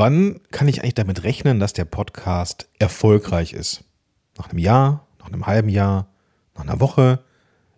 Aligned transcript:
Wann 0.00 0.40
kann 0.50 0.66
ich 0.66 0.80
eigentlich 0.80 0.94
damit 0.94 1.24
rechnen, 1.24 1.60
dass 1.60 1.74
der 1.74 1.84
Podcast 1.84 2.70
erfolgreich 2.78 3.52
ist? 3.52 3.84
Nach 4.38 4.48
einem 4.48 4.56
Jahr, 4.56 5.06
nach 5.18 5.26
einem 5.26 5.46
halben 5.46 5.68
Jahr, 5.68 6.08
nach 6.54 6.62
einer 6.62 6.80
Woche? 6.80 7.22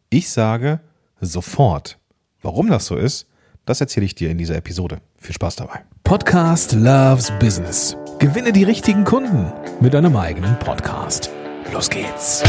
Ich 0.08 0.30
sage 0.30 0.78
sofort. 1.20 1.98
Warum 2.40 2.68
das 2.68 2.86
so 2.86 2.94
ist, 2.94 3.26
das 3.66 3.80
erzähle 3.80 4.06
ich 4.06 4.14
dir 4.14 4.30
in 4.30 4.38
dieser 4.38 4.54
Episode. 4.54 5.00
Viel 5.16 5.34
Spaß 5.34 5.56
dabei. 5.56 5.82
Podcast 6.04 6.74
Loves 6.74 7.32
Business. 7.40 7.96
Gewinne 8.20 8.52
die 8.52 8.62
richtigen 8.62 9.02
Kunden 9.02 9.52
mit 9.80 9.92
deinem 9.92 10.16
eigenen 10.16 10.56
Podcast. 10.60 11.28
Los 11.72 11.90
geht's. 11.90 12.44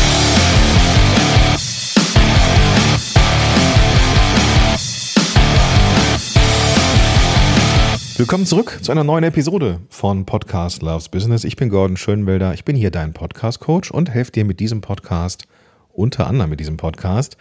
Willkommen 8.16 8.46
zurück 8.46 8.78
zu 8.84 8.92
einer 8.92 9.04
neuen 9.04 9.24
Episode 9.24 9.80
von 9.90 10.28
Podcast 10.28 10.84
Loves 10.84 11.10
Business. 11.10 11.44
Ich 11.44 11.56
bin 11.56 11.70
Gordon 11.70 11.98
Schönwelder. 11.98 12.54
Ich 12.54 12.64
bin 12.64 12.76
hier 12.76 12.92
dein 12.92 13.12
Podcast 13.12 13.60
Coach 13.60 13.90
und 13.90 14.12
helfe 14.12 14.32
dir 14.32 14.46
mit 14.46 14.60
diesem 14.60 14.82
Podcast, 14.82 15.48
unter 15.92 16.28
anderem 16.28 16.52
mit 16.52 16.60
diesem 16.60 16.78
Podcast, 16.78 17.38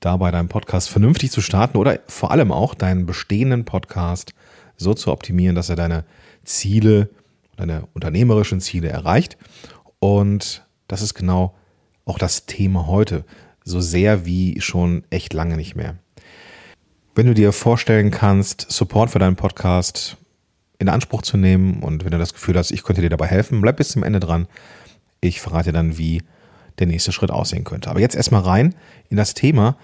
dabei 0.00 0.30
deinen 0.30 0.48
Podcast 0.48 0.88
vernünftig 0.88 1.32
zu 1.32 1.42
starten 1.42 1.76
oder 1.76 2.00
vor 2.06 2.30
allem 2.30 2.50
auch 2.50 2.74
deinen 2.74 3.04
bestehenden 3.04 3.66
Podcast 3.66 4.32
so 4.78 4.94
zu 4.94 5.12
optimieren, 5.12 5.54
dass 5.54 5.68
er 5.68 5.76
deine 5.76 6.06
Ziele, 6.44 7.10
deine 7.56 7.86
unternehmerischen 7.92 8.62
Ziele 8.62 8.88
erreicht. 8.88 9.36
Und 9.98 10.66
das 10.88 11.02
ist 11.02 11.12
genau 11.12 11.54
auch 12.06 12.18
das 12.18 12.46
Thema 12.46 12.86
heute. 12.86 13.26
So 13.64 13.82
sehr 13.82 14.24
wie 14.24 14.62
schon 14.62 15.04
echt 15.10 15.34
lange 15.34 15.58
nicht 15.58 15.76
mehr. 15.76 15.98
Wenn 17.16 17.28
du 17.28 17.32
dir 17.32 17.52
vorstellen 17.52 18.10
kannst, 18.10 18.70
Support 18.70 19.08
für 19.08 19.18
deinen 19.18 19.36
Podcast 19.36 20.18
in 20.78 20.90
Anspruch 20.90 21.22
zu 21.22 21.38
nehmen 21.38 21.82
und 21.82 22.04
wenn 22.04 22.10
du 22.10 22.18
das 22.18 22.34
Gefühl 22.34 22.58
hast, 22.58 22.72
ich 22.72 22.82
könnte 22.82 23.00
dir 23.00 23.08
dabei 23.08 23.26
helfen, 23.26 23.62
bleib 23.62 23.78
bis 23.78 23.88
zum 23.88 24.02
Ende 24.02 24.20
dran. 24.20 24.46
Ich 25.22 25.40
verrate 25.40 25.72
dann, 25.72 25.96
wie 25.96 26.22
der 26.78 26.86
nächste 26.86 27.12
Schritt 27.12 27.30
aussehen 27.30 27.64
könnte. 27.64 27.88
Aber 27.88 28.00
jetzt 28.00 28.16
erstmal 28.16 28.42
rein 28.42 28.74
in 29.08 29.16
das 29.16 29.32
Thema. 29.32 29.78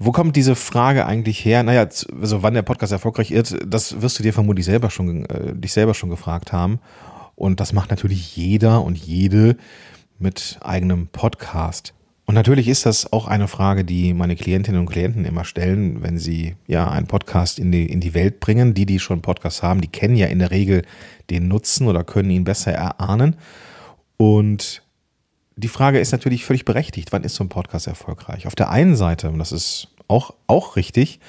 Wo 0.00 0.10
kommt 0.10 0.34
diese 0.34 0.56
Frage 0.56 1.06
eigentlich 1.06 1.44
her? 1.44 1.62
Naja, 1.62 1.86
also 2.20 2.42
wann 2.42 2.54
der 2.54 2.62
Podcast 2.62 2.90
erfolgreich 2.90 3.30
ist, 3.30 3.56
das 3.64 4.02
wirst 4.02 4.18
du 4.18 4.24
dir 4.24 4.32
vermutlich 4.32 4.66
selber 4.66 4.90
schon, 4.90 5.24
äh, 5.26 5.54
dich 5.54 5.72
selber 5.72 5.94
schon 5.94 6.10
gefragt 6.10 6.52
haben. 6.52 6.80
Und 7.36 7.60
das 7.60 7.74
macht 7.74 7.90
natürlich 7.90 8.34
jeder 8.34 8.82
und 8.82 8.98
jede 8.98 9.56
mit 10.18 10.58
eigenem 10.62 11.06
Podcast. 11.06 11.94
Und 12.26 12.34
natürlich 12.34 12.66
ist 12.66 12.86
das 12.86 13.12
auch 13.12 13.28
eine 13.28 13.46
Frage, 13.46 13.84
die 13.84 14.12
meine 14.12 14.34
Klientinnen 14.34 14.80
und 14.80 14.90
Klienten 14.90 15.24
immer 15.24 15.44
stellen, 15.44 16.02
wenn 16.02 16.18
sie 16.18 16.56
ja 16.66 16.90
einen 16.90 17.06
Podcast 17.06 17.60
in 17.60 17.70
die, 17.70 17.86
in 17.86 18.00
die 18.00 18.14
Welt 18.14 18.40
bringen. 18.40 18.74
Die, 18.74 18.84
die 18.84 18.98
schon 18.98 19.22
Podcasts 19.22 19.62
haben, 19.62 19.80
die 19.80 19.88
kennen 19.88 20.16
ja 20.16 20.26
in 20.26 20.40
der 20.40 20.50
Regel 20.50 20.82
den 21.30 21.46
Nutzen 21.46 21.86
oder 21.86 22.02
können 22.02 22.30
ihn 22.30 22.42
besser 22.42 22.72
erahnen. 22.72 23.36
Und 24.16 24.82
die 25.54 25.68
Frage 25.68 26.00
ist 26.00 26.10
natürlich 26.10 26.44
völlig 26.44 26.64
berechtigt. 26.64 27.12
Wann 27.12 27.22
ist 27.22 27.36
so 27.36 27.44
ein 27.44 27.48
Podcast 27.48 27.86
erfolgreich? 27.86 28.48
Auf 28.48 28.56
der 28.56 28.70
einen 28.70 28.96
Seite, 28.96 29.28
und 29.28 29.38
das 29.38 29.52
ist 29.52 29.88
auch, 30.08 30.34
auch 30.48 30.74
richtig, 30.74 31.20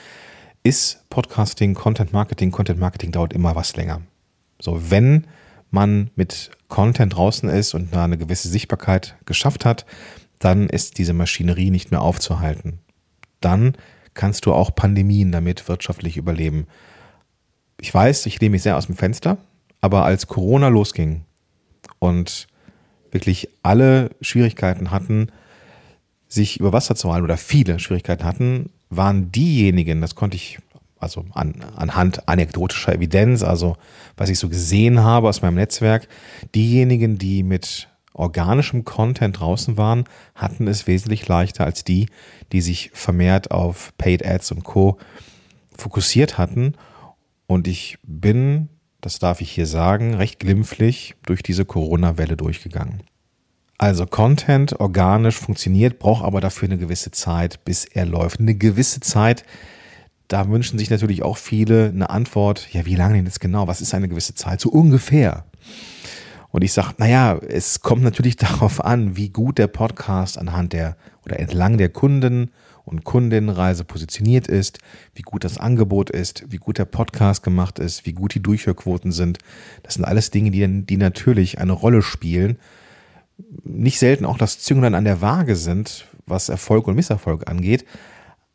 ist 0.63 1.07
Podcasting, 1.11 1.75
Content 1.75 2.11
Marketing, 2.11 2.49
Content 2.49 2.79
Marketing 2.79 3.11
dauert 3.11 3.33
immer 3.33 3.55
was 3.55 3.75
länger. 3.75 4.01
So, 4.59 4.89
wenn 4.89 5.27
man 5.69 6.09
mit 6.15 6.49
Content 6.69 7.15
draußen 7.15 7.49
ist 7.49 7.75
und 7.75 7.95
eine 7.95 8.17
gewisse 8.17 8.49
Sichtbarkeit 8.49 9.15
geschafft 9.25 9.63
hat, 9.63 9.85
dann 10.39 10.67
ist 10.69 10.97
diese 10.97 11.13
Maschinerie 11.13 11.71
nicht 11.71 11.91
mehr 11.91 12.01
aufzuhalten. 12.01 12.79
Dann 13.41 13.75
kannst 14.13 14.45
du 14.45 14.53
auch 14.53 14.73
Pandemien 14.75 15.31
damit 15.31 15.67
wirtschaftlich 15.67 16.17
überleben. 16.17 16.67
Ich 17.79 17.93
weiß, 17.93 18.25
ich 18.25 18.39
lehne 18.39 18.51
mich 18.51 18.63
sehr 18.63 18.77
aus 18.77 18.87
dem 18.87 18.95
Fenster, 18.95 19.37
aber 19.81 20.05
als 20.05 20.27
Corona 20.27 20.67
losging 20.67 21.21
und 21.99 22.47
wirklich 23.11 23.49
alle 23.63 24.09
Schwierigkeiten 24.21 24.91
hatten, 24.91 25.31
sich 26.27 26.59
über 26.59 26.73
Wasser 26.73 26.95
zu 26.95 27.11
halten 27.11 27.23
oder 27.23 27.37
viele 27.37 27.79
Schwierigkeiten 27.79 28.23
hatten, 28.23 28.69
waren 28.89 29.31
diejenigen, 29.31 30.01
das 30.01 30.15
konnte 30.15 30.35
ich 30.35 30.59
also 30.99 31.25
an, 31.33 31.63
anhand 31.75 32.27
anekdotischer 32.27 32.95
Evidenz, 32.95 33.43
also 33.43 33.77
was 34.15 34.29
ich 34.29 34.39
so 34.39 34.49
gesehen 34.49 35.01
habe 35.01 35.29
aus 35.29 35.41
meinem 35.41 35.55
Netzwerk, 35.55 36.07
diejenigen, 36.55 37.17
die 37.17 37.43
mit 37.43 37.87
organischem 38.17 38.85
Content 38.85 39.39
draußen 39.39 39.77
waren, 39.77 40.05
hatten 40.35 40.67
es 40.67 40.87
wesentlich 40.87 41.27
leichter 41.27 41.65
als 41.65 41.83
die, 41.83 42.07
die 42.51 42.61
sich 42.61 42.91
vermehrt 42.93 43.51
auf 43.51 43.93
Paid 43.97 44.25
Ads 44.25 44.51
und 44.51 44.63
Co. 44.63 44.97
fokussiert 45.75 46.37
hatten. 46.37 46.73
Und 47.45 47.67
ich 47.67 47.97
bin, 48.03 48.69
das 49.01 49.19
darf 49.19 49.41
ich 49.41 49.51
hier 49.51 49.67
sagen, 49.67 50.15
recht 50.15 50.39
glimpflich 50.39 51.15
durch 51.25 51.43
diese 51.43 51.65
Corona-Welle 51.65 52.35
durchgegangen. 52.35 53.03
Also 53.77 54.07
Content 54.07 54.79
organisch 54.79 55.37
funktioniert, 55.37 55.99
braucht 55.99 56.25
aber 56.25 56.41
dafür 56.41 56.67
eine 56.67 56.79
gewisse 56.79 57.11
Zeit, 57.11 57.63
bis 57.63 57.85
er 57.85 58.05
läuft. 58.05 58.39
Eine 58.39 58.55
gewisse 58.55 59.01
Zeit, 59.01 59.43
da 60.27 60.49
wünschen 60.49 60.79
sich 60.79 60.89
natürlich 60.89 61.21
auch 61.21 61.37
viele 61.37 61.89
eine 61.89 62.09
Antwort. 62.09 62.73
Ja, 62.73 62.85
wie 62.85 62.95
lange 62.95 63.15
denn 63.15 63.25
jetzt 63.25 63.39
genau? 63.39 63.67
Was 63.67 63.81
ist 63.81 63.93
eine 63.93 64.09
gewisse 64.09 64.33
Zeit? 64.33 64.59
So 64.59 64.69
ungefähr. 64.69 65.45
Und 66.49 66.63
ich 66.63 66.73
sage, 66.73 66.95
naja, 66.97 67.37
es 67.37 67.81
kommt 67.81 68.03
natürlich 68.03 68.35
darauf 68.37 68.83
an, 68.83 69.15
wie 69.15 69.29
gut 69.29 69.57
der 69.57 69.67
Podcast 69.67 70.37
anhand 70.37 70.73
der 70.73 70.97
oder 71.25 71.39
entlang 71.39 71.77
der 71.77 71.89
Kunden 71.89 72.51
und 72.87 73.03
Kundinnenreise 73.03 73.83
positioniert 73.83 74.47
ist, 74.47 74.79
wie 75.13 75.21
gut 75.21 75.43
das 75.43 75.57
Angebot 75.57 76.09
ist, 76.09 76.45
wie 76.47 76.57
gut 76.57 76.77
der 76.77 76.85
Podcast 76.85 77.43
gemacht 77.43 77.79
ist, 77.79 78.05
wie 78.05 78.13
gut 78.13 78.33
die 78.33 78.41
Durchhörquoten 78.41 79.11
sind. 79.11 79.39
Das 79.83 79.95
sind 79.95 80.05
alles 80.05 80.31
Dinge, 80.31 80.51
die, 80.51 80.85
die 80.85 80.95
natürlich 80.95 81.59
eine 81.59 81.73
Rolle 81.73 82.01
spielen. 82.01 82.57
Nicht 83.65 83.99
selten 83.99 84.25
auch 84.25 84.37
das 84.37 84.59
Zünglein 84.59 84.95
an 84.95 85.03
der 85.03 85.19
Waage 85.19 85.57
sind, 85.57 86.07
was 86.25 86.47
Erfolg 86.47 86.87
und 86.87 86.95
Misserfolg 86.95 87.49
angeht. 87.49 87.83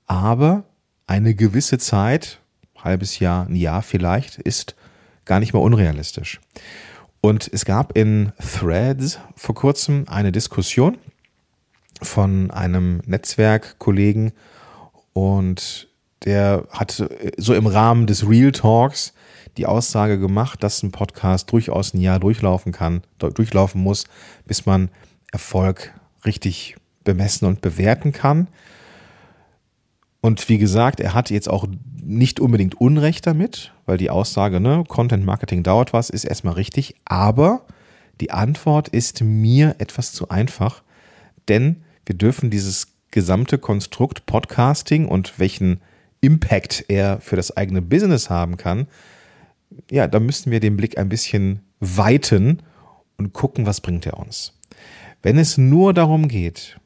Aber 0.06 0.64
eine 1.06 1.34
gewisse 1.34 1.76
Zeit, 1.76 2.40
halbes 2.78 3.18
Jahr, 3.18 3.46
ein 3.46 3.56
Jahr 3.56 3.82
vielleicht, 3.82 4.38
ist 4.38 4.76
gar 5.26 5.40
nicht 5.40 5.52
mal 5.52 5.60
unrealistisch. 5.60 6.40
Und 7.24 7.48
es 7.52 7.64
gab 7.64 7.96
in 7.96 8.32
Threads 8.40 9.20
vor 9.36 9.54
kurzem 9.54 10.06
eine 10.08 10.32
Diskussion 10.32 10.98
von 12.02 12.50
einem 12.50 13.00
Netzwerkkollegen 13.06 14.32
und 15.12 15.88
der 16.24 16.66
hat 16.70 17.08
so 17.36 17.54
im 17.54 17.68
Rahmen 17.68 18.08
des 18.08 18.28
Real 18.28 18.50
Talks 18.50 19.14
die 19.56 19.66
Aussage 19.66 20.18
gemacht, 20.18 20.64
dass 20.64 20.82
ein 20.82 20.90
Podcast 20.90 21.52
durchaus 21.52 21.94
ein 21.94 22.00
Jahr 22.00 22.18
durchlaufen 22.18 22.72
kann, 22.72 23.02
durchlaufen 23.18 23.80
muss, 23.80 24.06
bis 24.44 24.66
man 24.66 24.88
Erfolg 25.30 25.94
richtig 26.24 26.74
bemessen 27.04 27.46
und 27.46 27.60
bewerten 27.60 28.12
kann. 28.12 28.48
Und 30.22 30.48
wie 30.48 30.58
gesagt, 30.58 31.00
er 31.00 31.14
hat 31.14 31.30
jetzt 31.30 31.50
auch 31.50 31.66
nicht 32.00 32.40
unbedingt 32.40 32.80
Unrecht 32.80 33.26
damit, 33.26 33.72
weil 33.86 33.98
die 33.98 34.08
Aussage, 34.08 34.60
ne, 34.60 34.84
Content 34.86 35.26
Marketing 35.26 35.64
dauert 35.64 35.92
was, 35.92 36.10
ist 36.10 36.24
erstmal 36.24 36.54
richtig, 36.54 36.94
aber 37.04 37.66
die 38.20 38.30
Antwort 38.30 38.88
ist 38.88 39.22
mir 39.22 39.74
etwas 39.78 40.12
zu 40.12 40.28
einfach, 40.28 40.82
denn 41.48 41.82
wir 42.06 42.16
dürfen 42.16 42.50
dieses 42.50 42.86
gesamte 43.10 43.58
Konstrukt 43.58 44.24
Podcasting 44.26 45.06
und 45.06 45.38
welchen 45.40 45.80
Impact 46.20 46.84
er 46.86 47.20
für 47.20 47.34
das 47.34 47.56
eigene 47.56 47.82
Business 47.82 48.30
haben 48.30 48.56
kann, 48.56 48.86
ja, 49.90 50.06
da 50.06 50.20
müssen 50.20 50.52
wir 50.52 50.60
den 50.60 50.76
Blick 50.76 50.98
ein 50.98 51.08
bisschen 51.08 51.62
weiten 51.80 52.62
und 53.16 53.32
gucken, 53.32 53.66
was 53.66 53.80
bringt 53.80 54.06
er 54.06 54.18
uns. 54.18 54.52
Wenn 55.20 55.36
es 55.36 55.58
nur 55.58 55.92
darum 55.94 56.28
geht, 56.28 56.78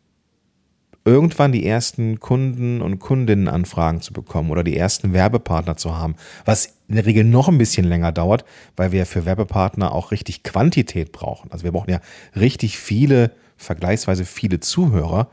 irgendwann 1.06 1.52
die 1.52 1.64
ersten 1.64 2.18
Kunden 2.18 2.82
und 2.82 2.98
Kundinnenanfragen 2.98 4.02
zu 4.02 4.12
bekommen 4.12 4.50
oder 4.50 4.64
die 4.64 4.76
ersten 4.76 5.12
Werbepartner 5.12 5.76
zu 5.76 5.96
haben, 5.96 6.16
was 6.44 6.74
in 6.88 6.96
der 6.96 7.06
Regel 7.06 7.24
noch 7.24 7.48
ein 7.48 7.58
bisschen 7.58 7.86
länger 7.86 8.10
dauert, 8.10 8.44
weil 8.76 8.90
wir 8.90 9.06
für 9.06 9.24
Werbepartner 9.24 9.92
auch 9.92 10.10
richtig 10.10 10.42
Quantität 10.42 11.12
brauchen. 11.12 11.50
Also 11.52 11.64
wir 11.64 11.72
brauchen 11.72 11.90
ja 11.90 12.00
richtig 12.34 12.78
viele, 12.78 13.30
vergleichsweise 13.56 14.24
viele 14.24 14.58
Zuhörer, 14.60 15.28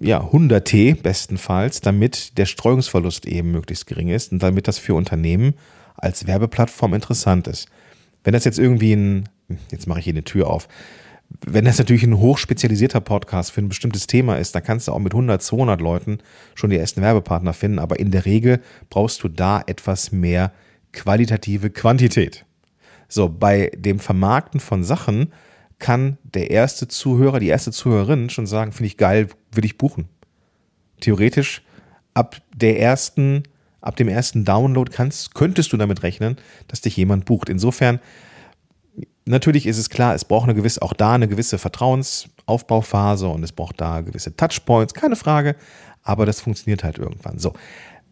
ja, 0.00 0.30
hunderte 0.30 0.94
bestenfalls, 0.94 1.80
damit 1.80 2.38
der 2.38 2.46
Streuungsverlust 2.46 3.26
eben 3.26 3.50
möglichst 3.50 3.86
gering 3.86 4.08
ist 4.08 4.32
und 4.32 4.42
damit 4.42 4.68
das 4.68 4.78
für 4.78 4.94
Unternehmen 4.94 5.54
als 5.96 6.26
Werbeplattform 6.26 6.94
interessant 6.94 7.48
ist. 7.48 7.68
Wenn 8.24 8.32
das 8.32 8.44
jetzt 8.44 8.58
irgendwie 8.58 8.94
ein, 8.94 9.28
jetzt 9.70 9.86
mache 9.86 9.98
ich 9.98 10.04
hier 10.04 10.14
eine 10.14 10.24
Tür 10.24 10.48
auf, 10.48 10.68
wenn 11.46 11.64
das 11.64 11.78
natürlich 11.78 12.04
ein 12.04 12.18
hochspezialisierter 12.18 13.00
Podcast 13.00 13.52
für 13.52 13.60
ein 13.60 13.68
bestimmtes 13.68 14.06
Thema 14.06 14.36
ist, 14.36 14.54
dann 14.54 14.62
kannst 14.62 14.88
du 14.88 14.92
auch 14.92 14.98
mit 14.98 15.12
100, 15.12 15.42
200 15.42 15.80
Leuten 15.80 16.18
schon 16.54 16.70
die 16.70 16.76
ersten 16.76 17.02
Werbepartner 17.02 17.52
finden. 17.52 17.78
Aber 17.78 17.98
in 17.98 18.10
der 18.10 18.24
Regel 18.24 18.60
brauchst 18.90 19.22
du 19.22 19.28
da 19.28 19.62
etwas 19.66 20.12
mehr 20.12 20.52
qualitative 20.92 21.70
Quantität. 21.70 22.44
So, 23.08 23.28
bei 23.28 23.70
dem 23.76 23.98
Vermarkten 23.98 24.60
von 24.60 24.84
Sachen 24.84 25.32
kann 25.78 26.18
der 26.22 26.50
erste 26.50 26.88
Zuhörer, 26.88 27.40
die 27.40 27.48
erste 27.48 27.72
Zuhörerin 27.72 28.30
schon 28.30 28.46
sagen, 28.46 28.72
finde 28.72 28.86
ich 28.86 28.96
geil, 28.96 29.28
will 29.52 29.64
ich 29.64 29.78
buchen. 29.78 30.08
Theoretisch 31.00 31.62
ab 32.14 32.40
der 32.54 32.78
ersten 32.78 33.42
ab 33.82 33.96
dem 33.96 34.08
ersten 34.08 34.44
Download 34.44 34.90
kannst, 34.90 35.34
könntest 35.34 35.72
du 35.72 35.76
damit 35.76 36.02
rechnen, 36.02 36.36
dass 36.68 36.80
dich 36.80 36.96
jemand 36.96 37.26
bucht. 37.26 37.48
Insofern, 37.48 38.00
natürlich 39.32 39.66
ist 39.66 39.78
es 39.78 39.90
klar, 39.90 40.14
es 40.14 40.24
braucht 40.24 40.44
eine 40.44 40.54
gewisse, 40.54 40.82
auch 40.82 40.92
da 40.92 41.14
eine 41.14 41.28
gewisse 41.28 41.58
Vertrauensaufbauphase 41.58 43.26
und 43.28 43.42
es 43.42 43.52
braucht 43.52 43.80
da 43.80 44.00
gewisse 44.00 44.36
Touchpoints, 44.36 44.94
keine 44.94 45.16
Frage, 45.16 45.56
aber 46.02 46.26
das 46.26 46.40
funktioniert 46.40 46.84
halt 46.84 46.98
irgendwann. 46.98 47.38
So, 47.38 47.52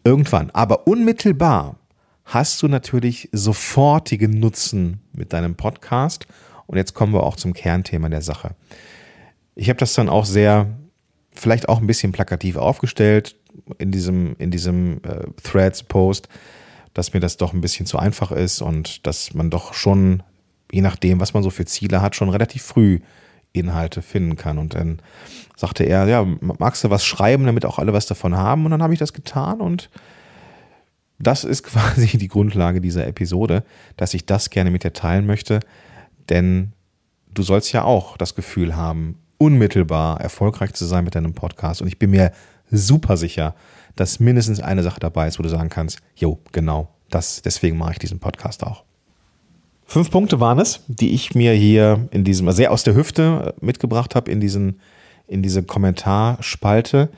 irgendwann. 0.04 0.50
Aber 0.50 0.86
unmittelbar 0.86 1.76
hast 2.24 2.62
du 2.62 2.68
natürlich 2.68 3.28
sofortigen 3.32 4.38
Nutzen 4.38 5.00
mit 5.12 5.32
deinem 5.32 5.56
Podcast. 5.56 6.26
Und 6.66 6.76
jetzt 6.76 6.94
kommen 6.94 7.12
wir 7.12 7.24
auch 7.24 7.36
zum 7.36 7.52
Kernthema 7.52 8.08
der 8.08 8.22
Sache. 8.22 8.54
Ich 9.56 9.68
habe 9.68 9.78
das 9.78 9.94
dann 9.94 10.08
auch 10.08 10.24
sehr, 10.24 10.78
vielleicht 11.32 11.68
auch 11.68 11.80
ein 11.80 11.86
bisschen 11.86 12.12
plakativ 12.12 12.56
aufgestellt 12.56 13.36
in 13.78 13.90
diesem, 13.90 14.36
in 14.38 14.52
diesem 14.52 15.00
äh, 15.02 15.26
Threads-Post, 15.42 16.28
dass 16.94 17.12
mir 17.12 17.20
das 17.20 17.36
doch 17.36 17.52
ein 17.52 17.60
bisschen 17.60 17.86
zu 17.86 17.98
einfach 17.98 18.30
ist 18.30 18.62
und 18.62 19.06
dass 19.06 19.34
man 19.34 19.50
doch 19.50 19.74
schon, 19.74 20.22
je 20.72 20.80
nachdem, 20.80 21.20
was 21.20 21.34
man 21.34 21.42
so 21.42 21.50
für 21.50 21.64
Ziele 21.64 22.02
hat, 22.02 22.16
schon 22.16 22.28
relativ 22.28 22.62
früh 22.62 23.00
Inhalte 23.52 24.02
finden 24.02 24.36
kann. 24.36 24.58
Und 24.58 24.74
dann 24.74 25.00
sagte 25.56 25.84
er, 25.84 26.06
ja, 26.06 26.24
magst 26.40 26.84
du 26.84 26.90
was 26.90 27.04
schreiben, 27.04 27.46
damit 27.46 27.64
auch 27.64 27.78
alle 27.78 27.92
was 27.92 28.06
davon 28.06 28.36
haben? 28.36 28.64
Und 28.64 28.70
dann 28.70 28.82
habe 28.82 28.92
ich 28.92 28.98
das 28.98 29.12
getan 29.12 29.60
und 29.60 29.90
das 31.18 31.44
ist 31.44 31.62
quasi 31.64 32.18
die 32.18 32.28
Grundlage 32.28 32.80
dieser 32.80 33.06
Episode, 33.06 33.64
dass 33.96 34.14
ich 34.14 34.26
das 34.26 34.50
gerne 34.50 34.70
mit 34.70 34.84
dir 34.84 34.92
teilen 34.92 35.26
möchte, 35.26 35.60
denn 36.28 36.72
du 37.34 37.42
sollst 37.42 37.72
ja 37.72 37.84
auch 37.84 38.16
das 38.16 38.34
Gefühl 38.34 38.76
haben, 38.76 39.16
unmittelbar 39.38 40.20
erfolgreich 40.20 40.74
zu 40.74 40.84
sein 40.84 41.04
mit 41.04 41.14
deinem 41.14 41.34
Podcast. 41.34 41.80
Und 41.80 41.88
ich 41.88 41.98
bin 41.98 42.10
mir 42.10 42.32
super 42.70 43.16
sicher, 43.16 43.54
dass 43.96 44.20
mindestens 44.20 44.60
eine 44.60 44.82
Sache 44.82 45.00
dabei 45.00 45.28
ist, 45.28 45.38
wo 45.38 45.42
du 45.42 45.48
sagen 45.48 45.70
kannst, 45.70 46.00
jo, 46.14 46.38
genau, 46.52 46.88
das, 47.08 47.42
deswegen 47.42 47.76
mache 47.76 47.92
ich 47.92 47.98
diesen 47.98 48.20
Podcast 48.20 48.64
auch. 48.64 48.84
Fünf 49.90 50.12
Punkte 50.12 50.38
waren 50.38 50.60
es, 50.60 50.84
die 50.86 51.10
ich 51.10 51.34
mir 51.34 51.52
hier 51.52 52.06
in 52.12 52.22
diesem, 52.22 52.48
sehr 52.52 52.70
aus 52.70 52.84
der 52.84 52.94
Hüfte 52.94 53.56
mitgebracht 53.60 54.14
habe 54.14 54.30
in 54.30 54.40
diesen, 54.40 54.80
in 55.26 55.42
diese 55.42 55.64
Kommentarspalte. 55.64 57.08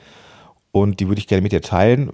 Und 0.71 0.99
die 0.99 1.07
würde 1.07 1.19
ich 1.19 1.27
gerne 1.27 1.43
mit 1.43 1.51
dir 1.51 1.61
teilen, 1.61 2.09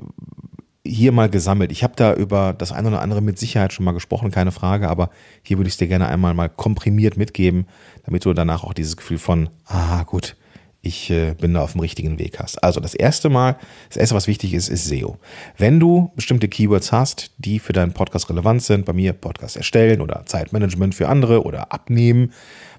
hier 0.86 1.14
mal 1.14 1.30
gesammelt. 1.30 1.72
Ich 1.72 1.82
habe 1.82 1.94
da 1.96 2.14
über 2.14 2.52
das 2.52 2.74
eine 2.74 2.90
oder 2.90 3.02
andere 3.02 3.22
mit 3.22 3.40
Sicherheit 3.40 3.72
schon 3.72 3.86
mal 3.86 3.94
gesprochen, 3.94 4.32
keine 4.32 4.52
Frage, 4.52 4.90
aber 4.90 5.12
hier 5.44 5.58
würde 5.58 5.70
ich 5.70 5.76
es 5.76 5.78
dir 5.78 5.88
gerne 5.88 6.10
einmal 6.10 6.34
mal 6.34 6.50
komprimiert 6.50 7.16
mitgeben, 7.16 7.66
damit 8.04 8.26
du 8.26 8.34
danach 8.34 8.66
auch 8.66 8.74
dieses 8.74 8.98
Gefühl 8.98 9.18
von, 9.18 9.48
ah 9.64 10.04
gut, 10.04 10.36
ich 10.82 11.10
äh, 11.10 11.34
bin 11.34 11.54
da 11.54 11.62
auf 11.62 11.74
dem 11.74 11.82
richtigen 11.82 12.20
Weg 12.20 12.40
hast. 12.40 12.64
Also 12.64 12.80
das 12.80 12.94
erste 12.94 13.30
Mal, 13.30 13.58
das 13.90 13.98
erste, 13.98 14.16
was 14.16 14.28
wichtig 14.28 14.54
ist, 14.54 14.70
ist 14.70 14.86
SEO. 14.86 15.18
Wenn 15.58 15.80
du 15.80 16.12
bestimmte 16.16 16.48
Keywords 16.48 16.92
hast, 16.92 17.32
die 17.38 17.60
für 17.60 17.74
deinen 17.74 17.94
Podcast 17.94 18.30
relevant 18.30 18.64
sind, 18.64 18.86
bei 18.86 18.94
mir 18.94 19.14
Podcast 19.14 19.58
erstellen 19.58 20.00
oder 20.00 20.26
Zeitmanagement 20.26 20.96
für 20.96 21.10
andere 21.10 21.44
oder 21.44 21.74
abnehmen, 21.74 22.32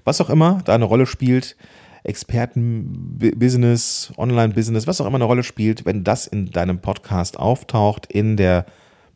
was 0.03 0.19
auch 0.19 0.31
immer 0.31 0.61
da 0.65 0.73
eine 0.73 0.85
Rolle 0.85 1.05
spielt, 1.05 1.55
Expertenbusiness, 2.03 4.11
Online-Business, 4.17 4.87
was 4.87 4.99
auch 4.99 5.05
immer 5.05 5.17
eine 5.17 5.25
Rolle 5.25 5.43
spielt, 5.43 5.85
wenn 5.85 6.03
das 6.03 6.25
in 6.25 6.47
deinem 6.47 6.79
Podcast 6.79 7.37
auftaucht, 7.37 8.07
in 8.07 8.37
der 8.37 8.65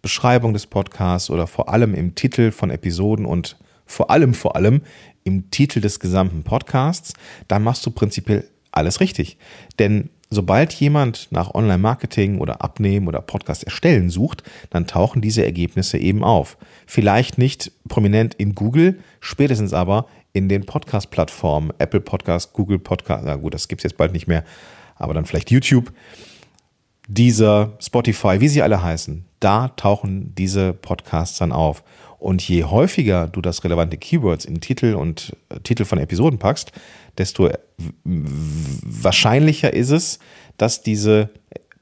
Beschreibung 0.03 0.53
des 0.53 0.67
Podcasts 0.67 1.31
oder 1.31 1.47
vor 1.47 1.69
allem 1.69 1.95
im 1.95 2.13
Titel 2.13 2.51
von 2.51 2.69
Episoden 2.69 3.25
und 3.25 3.57
vor 3.87 4.11
allem, 4.11 4.35
vor 4.35 4.55
allem 4.55 4.81
im 5.23 5.49
Titel 5.49 5.81
des 5.81 5.99
gesamten 5.99 6.43
Podcasts, 6.43 7.13
dann 7.47 7.63
machst 7.63 7.83
du 7.87 7.89
prinzipiell 7.89 8.47
alles 8.75 8.99
richtig. 8.99 9.37
Denn 9.79 10.09
sobald 10.29 10.73
jemand 10.73 11.31
nach 11.31 11.53
Online-Marketing 11.53 12.39
oder 12.39 12.61
Abnehmen 12.61 13.07
oder 13.07 13.21
Podcast 13.21 13.63
erstellen 13.63 14.09
sucht, 14.09 14.43
dann 14.69 14.87
tauchen 14.87 15.21
diese 15.21 15.43
Ergebnisse 15.45 15.97
eben 15.97 16.23
auf. 16.23 16.57
Vielleicht 16.85 17.37
nicht 17.37 17.71
prominent 17.87 18.35
in 18.35 18.55
Google, 18.55 18.99
spätestens 19.19 19.73
aber 19.73 20.07
in 20.33 20.49
den 20.49 20.65
Podcast-Plattformen, 20.65 21.71
Apple 21.77 22.01
Podcast, 22.01 22.53
Google 22.53 22.79
Podcast, 22.79 23.23
na 23.25 23.35
gut, 23.35 23.53
das 23.53 23.67
gibt 23.67 23.79
es 23.79 23.83
jetzt 23.83 23.97
bald 23.97 24.11
nicht 24.11 24.27
mehr, 24.27 24.43
aber 24.95 25.13
dann 25.13 25.25
vielleicht 25.25 25.51
YouTube, 25.51 25.93
dieser 27.07 27.73
Spotify, 27.79 28.39
wie 28.39 28.47
sie 28.47 28.61
alle 28.61 28.81
heißen, 28.81 29.25
da 29.39 29.69
tauchen 29.69 30.33
diese 30.35 30.73
Podcasts 30.73 31.37
dann 31.37 31.51
auf. 31.51 31.83
Und 32.19 32.47
je 32.47 32.63
häufiger 32.63 33.27
du 33.27 33.41
das 33.41 33.63
relevante 33.63 33.97
Keywords 33.97 34.45
in 34.45 34.61
Titel 34.61 34.95
und 34.95 35.35
äh, 35.49 35.59
Titel 35.59 35.85
von 35.85 35.99
Episoden 35.99 36.39
packst, 36.39 36.71
desto 37.17 37.49
wahrscheinlicher 38.03 39.73
ist 39.73 39.91
es, 39.91 40.19
dass 40.57 40.81
diese 40.81 41.29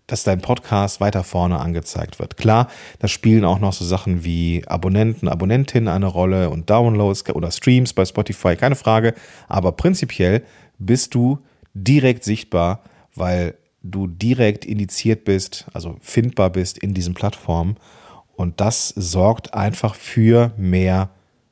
dass 0.08 0.24
dein 0.24 0.42
Podcast 0.42 1.00
weiter 1.00 1.24
vorne 1.24 1.60
angezeigt 1.60 2.20
wird. 2.20 2.36
Klar, 2.38 2.68
da 3.00 3.08
spielen 3.08 3.46
auch 3.46 3.60
noch 3.60 3.74
so 3.74 3.86
Sachen 3.86 4.24
wie 4.24 4.64
Abonnenten, 4.68 5.30
Abonnentinnen 5.30 5.88
eine 5.88 6.08
Rolle 6.08 6.50
und 6.50 6.70
Downloads 6.70 7.30
oder 7.34 7.52
Streams 7.52 7.94
bei 7.94 8.06
Spotify, 8.06 8.56
keine 8.56 8.76
Frage. 8.76 9.14
Aber 9.48 9.72
prinzipiell 9.72 10.44
bist 10.78 11.16
du 11.16 11.40
direkt 11.74 12.24
sichtbar, 12.24 12.84
weil 13.16 13.56
du 13.82 14.08
direkt 14.08 14.66
indiziert 14.66 15.26
bist, 15.26 15.66
also 15.74 15.98
findbar 16.02 16.50
bist 16.50 16.78
in 16.78 16.94
diesen 16.94 17.14
Plattformen. 17.14 17.78
Und 18.36 18.60
das 18.60 18.90
sorgt 18.90 19.54
einfach 19.54 19.96
für 19.96 20.52
mehr 20.58 21.10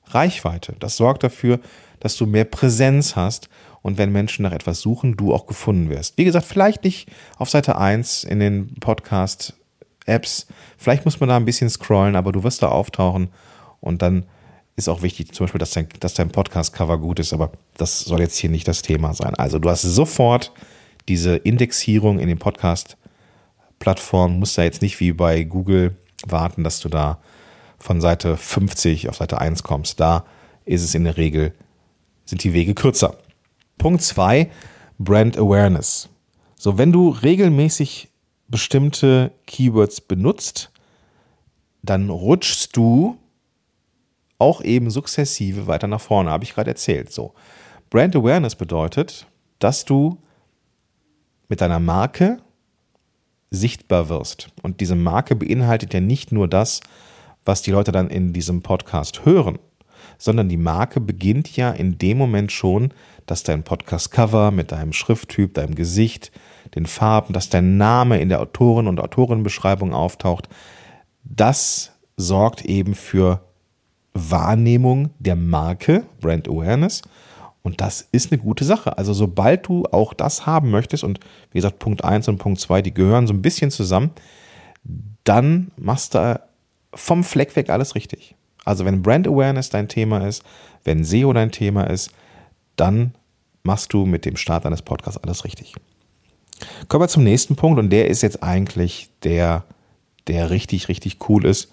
Reichweite. 0.07 0.75
Das 0.79 0.97
sorgt 0.97 1.23
dafür, 1.23 1.59
dass 1.99 2.17
du 2.17 2.25
mehr 2.25 2.45
Präsenz 2.45 3.15
hast 3.15 3.49
und 3.81 3.97
wenn 3.97 4.11
Menschen 4.11 4.43
nach 4.43 4.51
etwas 4.51 4.81
suchen, 4.81 5.17
du 5.17 5.33
auch 5.33 5.47
gefunden 5.47 5.89
wirst. 5.89 6.17
Wie 6.17 6.23
gesagt, 6.23 6.45
vielleicht 6.45 6.83
nicht 6.83 7.09
auf 7.37 7.49
Seite 7.49 7.77
1 7.77 8.23
in 8.23 8.39
den 8.39 8.75
Podcast-Apps, 8.75 10.47
vielleicht 10.77 11.05
muss 11.05 11.19
man 11.19 11.29
da 11.29 11.37
ein 11.37 11.45
bisschen 11.45 11.69
scrollen, 11.69 12.15
aber 12.15 12.31
du 12.31 12.43
wirst 12.43 12.61
da 12.61 12.69
auftauchen 12.69 13.29
und 13.79 14.01
dann 14.01 14.25
ist 14.75 14.89
auch 14.89 15.01
wichtig, 15.01 15.33
zum 15.33 15.45
Beispiel, 15.45 15.59
dass 15.59 15.71
dein, 15.71 15.87
dass 15.99 16.13
dein 16.13 16.29
Podcast-Cover 16.29 16.97
gut 16.97 17.19
ist, 17.19 17.33
aber 17.33 17.51
das 17.77 17.99
soll 17.99 18.21
jetzt 18.21 18.37
hier 18.37 18.49
nicht 18.49 18.67
das 18.67 18.81
Thema 18.81 19.13
sein. 19.13 19.35
Also 19.35 19.59
du 19.59 19.69
hast 19.69 19.81
sofort 19.81 20.51
diese 21.07 21.35
Indexierung 21.35 22.19
in 22.19 22.27
den 22.27 22.39
Podcast-Plattformen, 22.39 24.39
musst 24.39 24.57
da 24.57 24.63
jetzt 24.63 24.81
nicht 24.81 24.99
wie 24.99 25.11
bei 25.11 25.43
Google 25.43 25.95
warten, 26.27 26.63
dass 26.63 26.79
du 26.79 26.89
da 26.89 27.19
von 27.79 28.01
Seite 28.01 28.37
50 28.37 29.09
auf 29.09 29.17
Seite 29.17 29.39
1 29.39 29.63
kommst. 29.63 29.99
Da 29.99 30.25
ist 30.65 30.83
es 30.83 30.95
in 30.95 31.03
der 31.03 31.17
Regel, 31.17 31.53
sind 32.25 32.43
die 32.43 32.53
Wege 32.53 32.73
kürzer. 32.73 33.17
Punkt 33.77 34.01
2, 34.01 34.49
Brand 34.99 35.37
Awareness. 35.37 36.09
So, 36.55 36.77
wenn 36.77 36.91
du 36.91 37.09
regelmäßig 37.09 38.09
bestimmte 38.47 39.31
Keywords 39.47 40.01
benutzt, 40.01 40.71
dann 41.81 42.09
rutschst 42.09 42.75
du 42.77 43.17
auch 44.37 44.61
eben 44.61 44.89
sukzessive 44.89 45.67
weiter 45.67 45.87
nach 45.87 46.01
vorne, 46.01 46.31
habe 46.31 46.43
ich 46.43 46.53
gerade 46.53 46.69
erzählt. 46.69 47.11
So, 47.11 47.33
Brand 47.89 48.15
Awareness 48.15 48.55
bedeutet, 48.55 49.25
dass 49.59 49.85
du 49.85 50.17
mit 51.47 51.61
deiner 51.61 51.79
Marke 51.79 52.37
sichtbar 53.51 54.09
wirst. 54.09 54.47
Und 54.63 54.79
diese 54.79 54.95
Marke 54.95 55.35
beinhaltet 55.35 55.93
ja 55.93 55.99
nicht 55.99 56.31
nur 56.31 56.47
das, 56.47 56.79
was 57.45 57.61
die 57.61 57.71
Leute 57.71 57.91
dann 57.91 58.09
in 58.09 58.33
diesem 58.33 58.61
Podcast 58.61 59.25
hören, 59.25 59.59
sondern 60.17 60.49
die 60.49 60.57
Marke 60.57 61.01
beginnt 61.01 61.55
ja 61.55 61.71
in 61.71 61.97
dem 61.97 62.17
Moment 62.17 62.51
schon, 62.51 62.93
dass 63.25 63.43
dein 63.43 63.63
Podcast-Cover 63.63 64.51
mit 64.51 64.71
deinem 64.71 64.93
Schrifttyp, 64.93 65.53
deinem 65.53 65.75
Gesicht, 65.75 66.31
den 66.75 66.85
Farben, 66.85 67.33
dass 67.33 67.49
dein 67.49 67.77
Name 67.77 68.19
in 68.19 68.29
der 68.29 68.41
Autoren- 68.41 68.87
und 68.87 68.99
Autorinnenbeschreibung 68.99 69.93
auftaucht. 69.93 70.47
Das 71.23 71.91
sorgt 72.17 72.65
eben 72.65 72.95
für 72.95 73.41
Wahrnehmung 74.13 75.11
der 75.19 75.35
Marke, 75.35 76.05
Brand 76.19 76.47
Awareness. 76.47 77.01
Und 77.63 77.81
das 77.81 78.07
ist 78.11 78.31
eine 78.31 78.41
gute 78.41 78.65
Sache. 78.65 78.97
Also 78.97 79.13
sobald 79.13 79.67
du 79.67 79.85
auch 79.85 80.13
das 80.13 80.45
haben 80.45 80.71
möchtest, 80.71 81.03
und 81.03 81.19
wie 81.51 81.59
gesagt, 81.59 81.79
Punkt 81.79 82.03
1 82.03 82.27
und 82.27 82.37
Punkt 82.37 82.59
2, 82.59 82.81
die 82.81 82.93
gehören 82.93 83.27
so 83.27 83.33
ein 83.33 83.41
bisschen 83.41 83.69
zusammen, 83.69 84.11
dann 85.23 85.71
machst 85.77 86.15
du 86.15 86.39
vom 86.93 87.23
Fleck 87.23 87.55
weg 87.55 87.69
alles 87.69 87.95
richtig. 87.95 88.35
Also 88.65 88.85
wenn 88.85 89.01
Brand 89.01 89.27
Awareness 89.27 89.69
dein 89.69 89.87
Thema 89.87 90.25
ist, 90.27 90.43
wenn 90.83 91.03
SEO 91.03 91.33
dein 91.33 91.51
Thema 91.51 91.83
ist, 91.85 92.11
dann 92.75 93.13
machst 93.63 93.93
du 93.93 94.05
mit 94.05 94.25
dem 94.25 94.37
Start 94.37 94.65
deines 94.65 94.81
Podcasts 94.81 95.21
alles 95.23 95.45
richtig. 95.45 95.75
Kommen 96.87 97.03
wir 97.03 97.07
zum 97.07 97.23
nächsten 97.23 97.55
Punkt 97.55 97.79
und 97.79 97.89
der 97.89 98.07
ist 98.07 98.21
jetzt 98.21 98.43
eigentlich 98.43 99.09
der, 99.23 99.65
der 100.27 100.49
richtig, 100.49 100.89
richtig 100.89 101.17
cool 101.29 101.45
ist. 101.45 101.71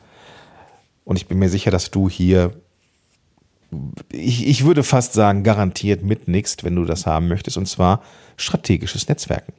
Und 1.05 1.17
ich 1.17 1.27
bin 1.27 1.39
mir 1.39 1.49
sicher, 1.49 1.71
dass 1.71 1.91
du 1.91 2.09
hier, 2.09 2.53
ich, 4.13 4.47
ich 4.47 4.65
würde 4.65 4.83
fast 4.83 5.13
sagen, 5.13 5.43
garantiert 5.43 6.03
mitnickst, 6.03 6.65
wenn 6.65 6.77
du 6.77 6.85
das 6.85 7.07
haben 7.07 7.29
möchtest, 7.29 7.57
und 7.57 7.67
zwar 7.67 8.03
strategisches 8.37 9.09
Netzwerken. 9.09 9.53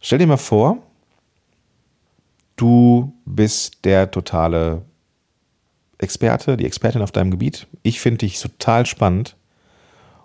Stell 0.00 0.18
dir 0.18 0.26
mal 0.26 0.36
vor, 0.36 0.78
du 2.56 3.12
bist 3.24 3.84
der 3.84 4.10
totale 4.10 4.82
Experte, 5.98 6.56
die 6.56 6.66
Expertin 6.66 7.02
auf 7.02 7.12
deinem 7.12 7.30
Gebiet. 7.30 7.66
Ich 7.82 8.00
finde 8.00 8.18
dich 8.18 8.40
total 8.40 8.86
spannend 8.86 9.36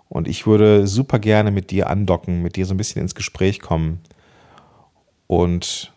und 0.08 0.26
ich 0.26 0.46
würde 0.46 0.86
super 0.86 1.18
gerne 1.18 1.50
mit 1.50 1.70
dir 1.70 1.88
andocken, 1.88 2.42
mit 2.42 2.56
dir 2.56 2.66
so 2.66 2.74
ein 2.74 2.78
bisschen 2.78 3.02
ins 3.02 3.14
Gespräch 3.14 3.60
kommen 3.60 4.00
und 5.26 5.92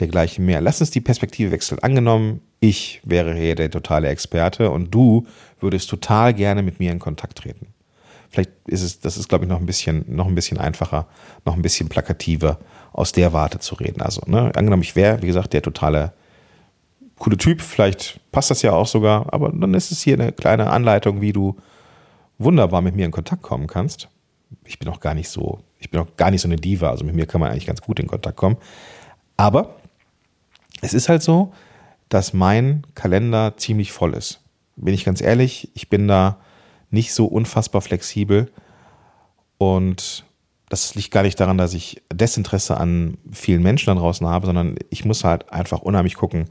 dergleichen 0.00 0.44
mehr. 0.44 0.60
Lass 0.60 0.80
uns 0.80 0.90
die 0.90 1.00
Perspektive 1.00 1.50
wechseln. 1.52 1.78
Angenommen, 1.78 2.40
ich 2.62 3.00
wäre 3.02 3.34
hier 3.34 3.56
der 3.56 3.72
totale 3.72 4.06
Experte 4.06 4.70
und 4.70 4.94
du 4.94 5.26
würdest 5.58 5.90
total 5.90 6.32
gerne 6.32 6.62
mit 6.62 6.78
mir 6.78 6.92
in 6.92 7.00
Kontakt 7.00 7.38
treten. 7.38 7.66
Vielleicht 8.30 8.52
ist 8.66 8.82
es, 8.82 9.00
das 9.00 9.16
ist, 9.16 9.28
glaube 9.28 9.44
ich, 9.44 9.50
noch 9.50 9.58
ein 9.58 9.66
bisschen, 9.66 10.04
noch 10.06 10.28
ein 10.28 10.36
bisschen 10.36 10.58
einfacher, 10.58 11.08
noch 11.44 11.54
ein 11.54 11.62
bisschen 11.62 11.88
plakativer 11.88 12.60
aus 12.92 13.10
der 13.10 13.32
Warte 13.32 13.58
zu 13.58 13.74
reden. 13.74 14.00
Also, 14.00 14.22
ne, 14.26 14.52
angenommen, 14.54 14.82
ich 14.82 14.94
wäre, 14.94 15.20
wie 15.22 15.26
gesagt, 15.26 15.52
der 15.54 15.62
totale 15.62 16.12
coole 17.18 17.36
Typ, 17.36 17.60
vielleicht 17.60 18.20
passt 18.30 18.52
das 18.52 18.62
ja 18.62 18.72
auch 18.72 18.86
sogar, 18.86 19.32
aber 19.34 19.50
dann 19.50 19.74
ist 19.74 19.90
es 19.90 20.00
hier 20.00 20.14
eine 20.14 20.30
kleine 20.30 20.70
Anleitung, 20.70 21.20
wie 21.20 21.32
du 21.32 21.56
wunderbar 22.38 22.80
mit 22.80 22.94
mir 22.94 23.06
in 23.06 23.10
Kontakt 23.10 23.42
kommen 23.42 23.66
kannst. 23.66 24.08
Ich 24.66 24.78
bin 24.78 24.88
auch 24.88 25.00
gar 25.00 25.14
nicht 25.14 25.28
so, 25.28 25.58
ich 25.80 25.90
bin 25.90 26.00
auch 26.00 26.16
gar 26.16 26.30
nicht 26.30 26.42
so 26.42 26.48
eine 26.48 26.56
Diva, 26.56 26.90
also 26.90 27.04
mit 27.04 27.16
mir 27.16 27.26
kann 27.26 27.40
man 27.40 27.50
eigentlich 27.50 27.66
ganz 27.66 27.80
gut 27.80 27.98
in 27.98 28.06
Kontakt 28.06 28.36
kommen. 28.36 28.56
Aber 29.36 29.74
es 30.80 30.94
ist 30.94 31.08
halt 31.08 31.22
so, 31.22 31.52
dass 32.12 32.34
mein 32.34 32.86
Kalender 32.94 33.56
ziemlich 33.56 33.90
voll 33.90 34.12
ist. 34.12 34.40
Bin 34.76 34.92
ich 34.92 35.04
ganz 35.04 35.22
ehrlich, 35.22 35.70
ich 35.72 35.88
bin 35.88 36.08
da 36.08 36.38
nicht 36.90 37.14
so 37.14 37.24
unfassbar 37.24 37.80
flexibel 37.80 38.52
und 39.56 40.24
das 40.68 40.94
liegt 40.94 41.10
gar 41.10 41.22
nicht 41.22 41.40
daran, 41.40 41.56
dass 41.56 41.72
ich 41.72 42.02
Desinteresse 42.12 42.76
an 42.76 43.16
vielen 43.30 43.62
Menschen 43.62 43.86
da 43.86 43.94
draußen 43.94 44.26
habe, 44.26 44.44
sondern 44.44 44.76
ich 44.90 45.06
muss 45.06 45.24
halt 45.24 45.50
einfach 45.52 45.80
unheimlich 45.80 46.14
gucken, 46.14 46.50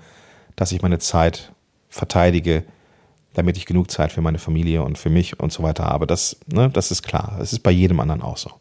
dass 0.56 0.72
ich 0.72 0.82
meine 0.82 0.98
Zeit 0.98 1.52
verteidige, 1.90 2.64
damit 3.34 3.58
ich 3.58 3.68
genug 3.68 3.92
Zeit 3.92 4.12
für 4.12 4.22
meine 4.22 4.40
Familie 4.40 4.84
und 4.84 4.98
für 4.98 5.10
mich 5.10 5.40
und 5.40 5.52
so 5.52 5.62
weiter 5.62 5.84
habe. 5.86 6.08
Das, 6.08 6.38
ne, 6.48 6.70
das 6.70 6.90
ist 6.90 7.04
klar. 7.04 7.36
Das 7.38 7.54
ist 7.54 7.60
bei 7.60 7.72
jedem 7.72 8.00
anderen 8.00 8.22
auch 8.22 8.38
so. 8.38 8.52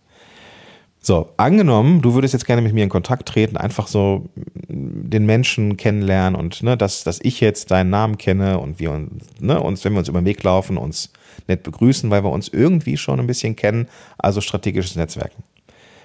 So, 1.03 1.31
angenommen, 1.39 2.03
du 2.03 2.13
würdest 2.13 2.35
jetzt 2.35 2.45
gerne 2.45 2.61
mit 2.61 2.75
mir 2.75 2.85
in 2.85 2.91
Kontakt 2.91 3.27
treten, 3.27 3.57
einfach 3.57 3.87
so 3.87 4.29
den 4.69 5.25
Menschen 5.25 5.79
kennenlernen 5.79 6.39
und 6.39 6.63
ne, 6.63 6.77
dass, 6.77 7.05
dass 7.05 7.21
ich 7.23 7.41
jetzt 7.41 7.71
deinen 7.71 7.89
Namen 7.89 8.19
kenne 8.19 8.59
und 8.59 8.79
wir 8.81 8.91
uns, 8.91 9.25
ne, 9.41 9.59
uns, 9.61 9.83
wenn 9.85 9.95
wir 9.95 10.01
uns 10.01 10.09
über 10.09 10.21
den 10.21 10.27
Weg 10.27 10.43
laufen, 10.43 10.77
uns 10.77 11.11
nett 11.49 11.63
begrüßen, 11.63 12.11
weil 12.11 12.23
wir 12.23 12.31
uns 12.31 12.49
irgendwie 12.49 12.99
schon 12.99 13.19
ein 13.19 13.27
bisschen 13.27 13.57
kennen, 13.57 13.89
also 14.19 14.43
strategisches 14.43 14.95
Netzwerken. 14.95 15.43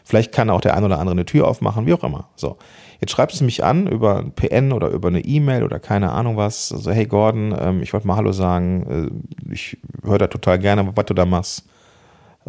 Vielleicht 0.06 0.32
kann 0.32 0.50
auch 0.50 0.62
der 0.62 0.78
ein 0.78 0.84
oder 0.84 1.00
andere 1.00 1.16
eine 1.16 1.26
Tür 1.26 1.48
aufmachen, 1.48 1.88
wie 1.88 1.94
auch 1.94 2.04
immer. 2.04 2.30
So. 2.38 2.58
Jetzt 3.02 3.12
schreibst 3.12 3.42
du 3.42 3.44
mich 3.44 3.66
an 3.66 3.88
über 3.88 4.20
ein 4.20 4.32
PN 4.32 4.72
oder 4.72 4.90
über 4.90 5.10
eine 5.10 5.26
E-Mail 5.26 5.64
oder 5.64 5.80
keine 5.80 6.12
Ahnung 6.12 6.38
was. 6.38 6.72
Also, 6.72 6.92
hey 6.92 7.06
Gordon, 7.06 7.54
ähm, 7.60 7.82
ich 7.82 7.92
wollte 7.92 8.08
mal 8.08 8.16
Hallo 8.16 8.32
sagen. 8.32 9.12
Äh, 9.50 9.54
ich 9.54 9.78
höre 10.04 10.20
da 10.20 10.28
total 10.28 10.60
gerne, 10.60 10.90
was 10.96 11.06
du 11.06 11.14
da 11.14 11.26
machst. 11.26 11.66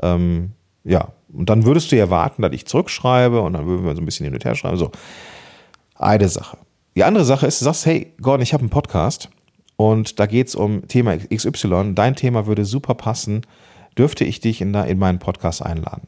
Ähm, 0.03 0.53
ja, 0.87 1.09
und 1.33 1.51
dann 1.51 1.65
würdest 1.65 1.91
du 1.91 1.97
erwarten, 1.97 2.43
dass 2.43 2.53
ich 2.53 2.67
zurückschreibe 2.67 3.41
und 3.41 3.55
dann 3.55 3.67
würden 3.67 3.85
wir 3.85 3.95
so 3.95 4.01
ein 4.01 4.05
bisschen 4.05 4.25
hin 4.25 4.35
und 4.35 4.45
her 4.45 4.55
schreiben. 4.55 4.77
So, 4.77 4.93
eine 5.97 6.29
Sache. 6.29 6.59
Die 6.95 7.05
andere 7.05 7.25
Sache 7.25 7.47
ist, 7.47 7.61
du 7.61 7.65
sagst, 7.65 7.85
hey 7.87 8.13
Gordon, 8.23 8.43
ich 8.43 8.55
habe 8.55 8.63
einen 8.63 8.71
Podcast 8.71 9.29
und 9.77 10.21
da 10.21 10.27
geht 10.27 10.49
es 10.49 10.55
um 10.55 10.87
Thema 10.87 11.17
XY. 11.17 11.93
Dein 11.95 12.15
Thema 12.15 12.47
würde 12.47 12.65
super 12.65 12.95
passen. 12.95 13.43
Dürfte 13.99 14.25
ich 14.25 14.41
dich 14.41 14.61
in, 14.61 14.73
in 14.75 14.99
meinen 14.99 15.19
Podcast 15.19 15.61
einladen? 15.61 16.07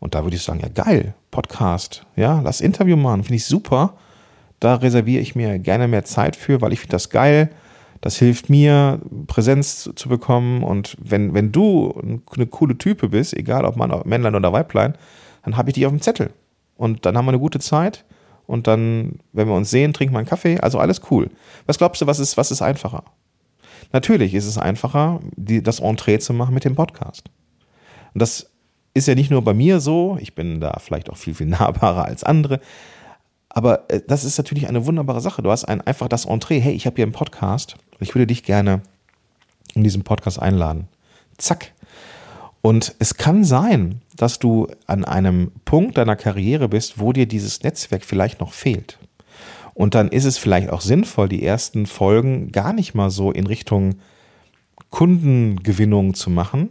Und 0.00 0.14
da 0.14 0.22
würde 0.22 0.36
ich 0.36 0.42
sagen, 0.42 0.60
ja 0.60 0.68
geil, 0.68 1.14
Podcast, 1.30 2.06
ja, 2.14 2.40
lass 2.40 2.60
Interview 2.60 2.96
machen, 2.96 3.24
finde 3.24 3.36
ich 3.36 3.46
super. 3.46 3.94
Da 4.60 4.76
reserviere 4.76 5.22
ich 5.22 5.34
mir 5.34 5.58
gerne 5.58 5.88
mehr 5.88 6.04
Zeit 6.04 6.36
für, 6.36 6.60
weil 6.60 6.72
ich 6.72 6.80
finde 6.80 6.92
das 6.92 7.10
geil. 7.10 7.50
Das 8.00 8.16
hilft 8.16 8.48
mir, 8.48 9.00
Präsenz 9.26 9.90
zu 9.94 10.08
bekommen. 10.08 10.62
Und 10.62 10.96
wenn, 11.00 11.34
wenn 11.34 11.52
du 11.52 12.00
eine 12.32 12.46
coole 12.46 12.78
Type 12.78 13.08
bist, 13.08 13.34
egal 13.36 13.64
ob 13.64 13.76
Mann, 13.76 14.02
Männlein 14.04 14.34
oder 14.34 14.52
Weiblein, 14.52 14.94
dann 15.44 15.56
habe 15.56 15.70
ich 15.70 15.74
dich 15.74 15.86
auf 15.86 15.92
dem 15.92 16.00
Zettel. 16.00 16.30
Und 16.76 17.06
dann 17.06 17.16
haben 17.16 17.24
wir 17.24 17.32
eine 17.32 17.40
gute 17.40 17.58
Zeit. 17.58 18.04
Und 18.46 18.66
dann, 18.66 19.18
wenn 19.32 19.48
wir 19.48 19.54
uns 19.54 19.70
sehen, 19.70 19.92
trinken 19.92 20.14
wir 20.14 20.18
einen 20.18 20.28
Kaffee. 20.28 20.58
Also 20.60 20.78
alles 20.78 21.02
cool. 21.10 21.30
Was 21.66 21.78
glaubst 21.78 22.00
du, 22.00 22.06
was 22.06 22.18
ist, 22.18 22.36
was 22.36 22.50
ist 22.50 22.62
einfacher? 22.62 23.04
Natürlich 23.92 24.34
ist 24.34 24.46
es 24.46 24.58
einfacher, 24.58 25.20
die, 25.36 25.62
das 25.62 25.80
Entree 25.80 26.18
zu 26.18 26.32
machen 26.32 26.54
mit 26.54 26.64
dem 26.64 26.74
Podcast. 26.74 27.30
Und 28.14 28.22
das 28.22 28.50
ist 28.94 29.08
ja 29.08 29.14
nicht 29.14 29.30
nur 29.30 29.42
bei 29.42 29.54
mir 29.54 29.80
so, 29.80 30.18
ich 30.20 30.34
bin 30.34 30.60
da 30.60 30.78
vielleicht 30.80 31.10
auch 31.10 31.16
viel, 31.16 31.34
viel 31.34 31.46
nahbarer 31.48 32.04
als 32.04 32.24
andere, 32.24 32.60
aber 33.48 33.90
äh, 33.90 34.00
das 34.06 34.24
ist 34.24 34.38
natürlich 34.38 34.68
eine 34.68 34.86
wunderbare 34.86 35.20
Sache. 35.20 35.42
Du 35.42 35.50
hast 35.50 35.64
ein, 35.64 35.80
einfach 35.80 36.08
das 36.08 36.26
Entree, 36.26 36.60
hey, 36.60 36.74
ich 36.74 36.86
habe 36.86 36.96
hier 36.96 37.04
einen 37.04 37.12
Podcast 37.12 37.76
ich 38.00 38.14
würde 38.14 38.26
dich 38.26 38.42
gerne 38.42 38.82
in 39.74 39.84
diesen 39.84 40.04
Podcast 40.04 40.40
einladen. 40.40 40.88
Zack. 41.36 41.72
Und 42.60 42.94
es 42.98 43.14
kann 43.14 43.44
sein, 43.44 44.02
dass 44.16 44.38
du 44.38 44.66
an 44.86 45.04
einem 45.04 45.52
Punkt 45.64 45.96
deiner 45.96 46.16
Karriere 46.16 46.68
bist, 46.68 46.98
wo 46.98 47.12
dir 47.12 47.26
dieses 47.26 47.62
Netzwerk 47.62 48.04
vielleicht 48.04 48.40
noch 48.40 48.52
fehlt. 48.52 48.98
Und 49.74 49.94
dann 49.94 50.08
ist 50.08 50.24
es 50.24 50.38
vielleicht 50.38 50.70
auch 50.70 50.80
sinnvoll, 50.80 51.28
die 51.28 51.44
ersten 51.44 51.86
Folgen 51.86 52.50
gar 52.50 52.72
nicht 52.72 52.94
mal 52.94 53.10
so 53.10 53.30
in 53.30 53.46
Richtung 53.46 54.00
Kundengewinnung 54.90 56.14
zu 56.14 56.30
machen, 56.30 56.70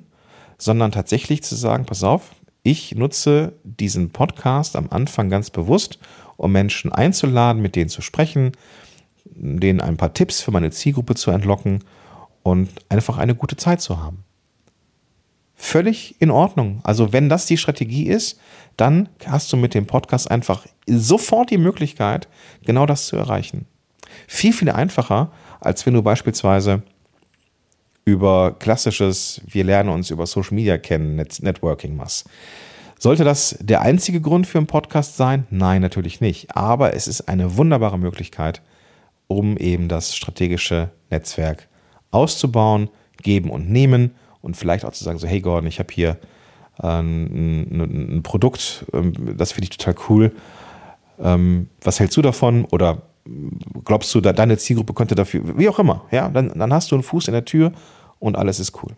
sondern 0.58 0.92
tatsächlich 0.92 1.44
zu 1.44 1.56
sagen, 1.56 1.86
pass 1.86 2.04
auf, 2.04 2.32
ich 2.64 2.96
nutze 2.96 3.54
diesen 3.64 4.10
Podcast 4.10 4.76
am 4.76 4.90
Anfang 4.90 5.30
ganz 5.30 5.52
bewusst, 5.52 6.00
um 6.36 6.52
Menschen 6.52 6.92
einzuladen, 6.92 7.62
mit 7.62 7.78
denen 7.78 7.90
zu 7.90 8.02
sprechen, 8.02 8.52
denen 9.36 9.82
ein 9.82 9.98
paar 9.98 10.14
Tipps 10.14 10.42
für 10.42 10.52
meine 10.52 10.72
Zielgruppe 10.72 11.16
zu 11.16 11.32
entlocken 11.32 11.84
und 12.44 12.70
einfach 12.90 13.18
eine 13.18 13.36
gute 13.36 13.58
Zeit 13.58 13.82
zu 13.82 14.02
haben. 14.02 14.24
Völlig 15.56 16.16
in 16.20 16.30
Ordnung. 16.30 16.82
Also 16.84 17.14
wenn 17.14 17.30
das 17.30 17.48
die 17.48 17.58
Strategie 17.58 18.08
ist, 18.08 18.40
dann 18.78 19.10
hast 19.26 19.52
du 19.52 19.58
mit 19.58 19.74
dem 19.74 19.88
Podcast 19.88 20.30
einfach 20.30 20.66
sofort 20.86 21.50
die 21.50 21.58
Möglichkeit, 21.58 22.28
genau 22.64 22.86
das 22.86 23.08
zu 23.08 23.16
erreichen. 23.18 23.66
Viel, 24.28 24.54
viel 24.54 24.70
einfacher, 24.70 25.32
als 25.60 25.86
wenn 25.86 25.96
du 25.96 26.04
beispielsweise 26.04 26.84
über 28.06 28.56
klassisches, 28.58 29.42
wir 29.46 29.64
lernen 29.64 29.90
uns 29.90 30.12
über 30.12 30.26
Social 30.26 30.56
Media 30.56 30.78
kennen, 30.78 31.16
Networking 31.16 31.96
machst. 31.98 32.30
Sollte 33.00 33.24
das 33.24 33.58
der 33.60 33.82
einzige 33.82 34.22
Grund 34.22 34.48
für 34.48 34.58
einen 34.58 34.68
Podcast 34.68 35.18
sein? 35.18 35.46
Nein, 35.50 35.82
natürlich 35.82 36.22
nicht. 36.22 36.56
Aber 36.56 36.94
es 36.94 37.08
ist 37.08 37.28
eine 37.28 37.58
wunderbare 37.58 38.00
Möglichkeit, 38.00 38.62
um 39.28 39.58
eben 39.58 39.88
das 39.88 40.16
strategische 40.16 40.90
Netzwerk 41.10 41.68
auszubauen, 42.12 42.90
geben 43.22 43.50
und 43.50 43.70
nehmen 43.70 44.16
und 44.42 44.56
vielleicht 44.56 44.86
auch 44.86 44.94
zu 44.94 45.04
sagen, 45.04 45.20
so 45.20 45.28
hey 45.28 45.42
Gordon, 45.42 45.68
ich 45.68 45.80
habe 45.80 45.94
hier 45.94 46.18
ein, 46.80 47.70
ein, 47.72 48.18
ein, 48.18 48.24
Produkt, 48.24 48.86
ähm, 48.94 49.36
das 49.38 49.52
finde 49.52 49.66
ich 49.66 49.78
total 49.78 49.96
cool. 50.10 50.32
Ähm, 51.20 51.70
was 51.82 52.00
hältst 52.00 52.16
du 52.18 52.22
davon? 52.22 52.66
Oder 52.66 53.02
glaubst 53.84 54.14
du, 54.14 54.22
deine 54.22 54.58
Zielgruppe 54.58 54.94
könnte 54.94 55.16
dafür, 55.16 55.58
wie 55.58 55.70
auch 55.70 55.80
immer, 55.80 56.06
ja, 56.12 56.30
dann, 56.30 56.58
dann 56.58 56.74
hast 56.74 56.92
du 56.92 56.96
einen 56.96 57.04
Fuß 57.04 57.28
in 57.28 57.34
der 57.34 57.46
Tür 57.46 57.72
und 58.20 58.38
alles 58.38 58.60
ist 58.60 58.82
cool. 58.84 58.94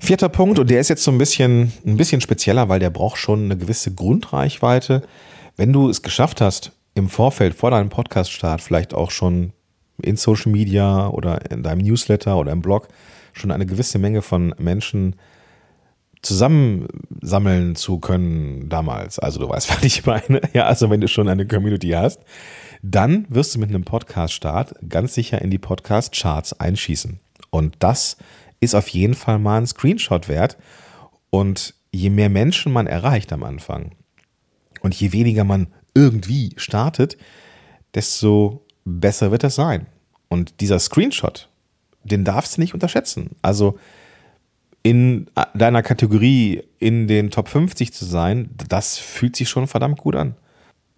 Vierter 0.00 0.28
Punkt, 0.28 0.58
und 0.58 0.68
der 0.68 0.80
ist 0.80 0.88
jetzt 0.88 1.04
so 1.04 1.10
ein 1.10 1.18
bisschen, 1.18 1.72
ein 1.86 1.96
bisschen 1.96 2.20
spezieller, 2.20 2.68
weil 2.68 2.80
der 2.80 2.90
braucht 2.90 3.16
schon 3.16 3.44
eine 3.44 3.56
gewisse 3.56 3.94
Grundreichweite. 3.94 5.02
Wenn 5.56 5.72
du 5.72 5.88
es 5.88 6.02
geschafft 6.02 6.40
hast, 6.40 6.72
im 6.94 7.08
Vorfeld 7.08 7.54
vor 7.54 7.70
deinem 7.70 7.88
Podcast-Start 7.88 8.60
vielleicht 8.60 8.94
auch 8.94 9.10
schon 9.10 9.52
in 10.02 10.16
Social 10.16 10.52
Media 10.52 11.08
oder 11.08 11.50
in 11.50 11.62
deinem 11.62 11.82
Newsletter 11.82 12.36
oder 12.36 12.52
im 12.52 12.62
Blog 12.62 12.88
schon 13.32 13.50
eine 13.50 13.66
gewisse 13.66 13.98
Menge 13.98 14.22
von 14.22 14.54
Menschen 14.58 15.16
zusammensammeln 16.22 17.76
zu 17.76 17.98
können 17.98 18.68
damals. 18.68 19.18
Also 19.18 19.40
du 19.40 19.48
weißt, 19.48 19.70
was 19.76 19.82
ich 19.82 20.06
meine. 20.06 20.40
Ja, 20.52 20.64
also 20.64 20.90
wenn 20.90 21.00
du 21.00 21.08
schon 21.08 21.28
eine 21.28 21.46
Community 21.46 21.90
hast, 21.90 22.20
dann 22.82 23.26
wirst 23.28 23.54
du 23.54 23.58
mit 23.58 23.70
einem 23.70 23.84
Podcast-Start 23.84 24.74
ganz 24.88 25.14
sicher 25.14 25.40
in 25.42 25.50
die 25.50 25.58
Podcast-Charts 25.58 26.60
einschießen. 26.60 27.20
Und 27.50 27.76
das 27.78 28.16
ist 28.60 28.74
auf 28.74 28.88
jeden 28.88 29.14
Fall 29.14 29.38
mal 29.38 29.58
ein 29.58 29.66
Screenshot 29.66 30.28
wert. 30.28 30.56
Und 31.30 31.74
je 31.92 32.10
mehr 32.10 32.28
Menschen 32.28 32.72
man 32.72 32.86
erreicht 32.86 33.32
am 33.32 33.42
Anfang 33.42 33.92
und 34.80 34.94
je 34.94 35.12
weniger 35.12 35.44
man 35.44 35.68
irgendwie 35.94 36.52
startet, 36.56 37.16
desto 37.94 38.64
besser 38.84 39.30
wird 39.30 39.44
das 39.44 39.54
sein. 39.54 39.86
Und 40.28 40.60
dieser 40.60 40.78
Screenshot, 40.78 41.48
den 42.02 42.24
darfst 42.24 42.56
du 42.56 42.60
nicht 42.60 42.74
unterschätzen. 42.74 43.30
Also 43.42 43.78
in 44.82 45.30
deiner 45.54 45.82
Kategorie 45.82 46.62
in 46.78 47.08
den 47.08 47.30
Top 47.30 47.48
50 47.48 47.92
zu 47.92 48.04
sein, 48.04 48.50
das 48.68 48.98
fühlt 48.98 49.34
sich 49.34 49.48
schon 49.48 49.66
verdammt 49.66 49.98
gut 49.98 50.14
an. 50.14 50.34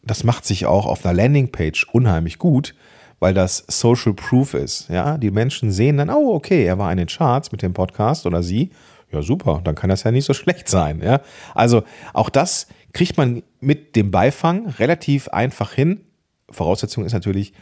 Das 0.02 0.24
macht 0.24 0.44
sich 0.44 0.66
auch 0.66 0.86
auf 0.86 1.04
einer 1.04 1.14
Landingpage 1.14 1.86
unheimlich 1.92 2.38
gut, 2.38 2.74
weil 3.20 3.32
das 3.32 3.64
Social 3.68 4.14
Proof 4.14 4.54
ist. 4.54 4.88
Ja, 4.88 5.18
die 5.18 5.30
Menschen 5.30 5.70
sehen 5.70 5.98
dann, 5.98 6.10
oh, 6.10 6.34
okay, 6.34 6.64
er 6.64 6.78
war 6.78 6.90
in 6.90 6.98
den 6.98 7.06
Charts 7.06 7.52
mit 7.52 7.62
dem 7.62 7.74
Podcast 7.74 8.26
oder 8.26 8.42
sie. 8.42 8.70
Ja, 9.12 9.22
super, 9.22 9.60
dann 9.62 9.76
kann 9.76 9.90
das 9.90 10.02
ja 10.02 10.10
nicht 10.10 10.24
so 10.24 10.34
schlecht 10.34 10.68
sein. 10.68 11.00
Ja, 11.02 11.20
also 11.54 11.84
auch 12.12 12.28
das 12.28 12.66
kriegt 12.96 13.18
man 13.18 13.42
mit 13.60 13.94
dem 13.94 14.10
Beifang 14.10 14.68
relativ 14.68 15.28
einfach 15.28 15.74
hin. 15.74 16.00
Voraussetzung 16.48 17.04
ist 17.04 17.12
natürlich, 17.12 17.52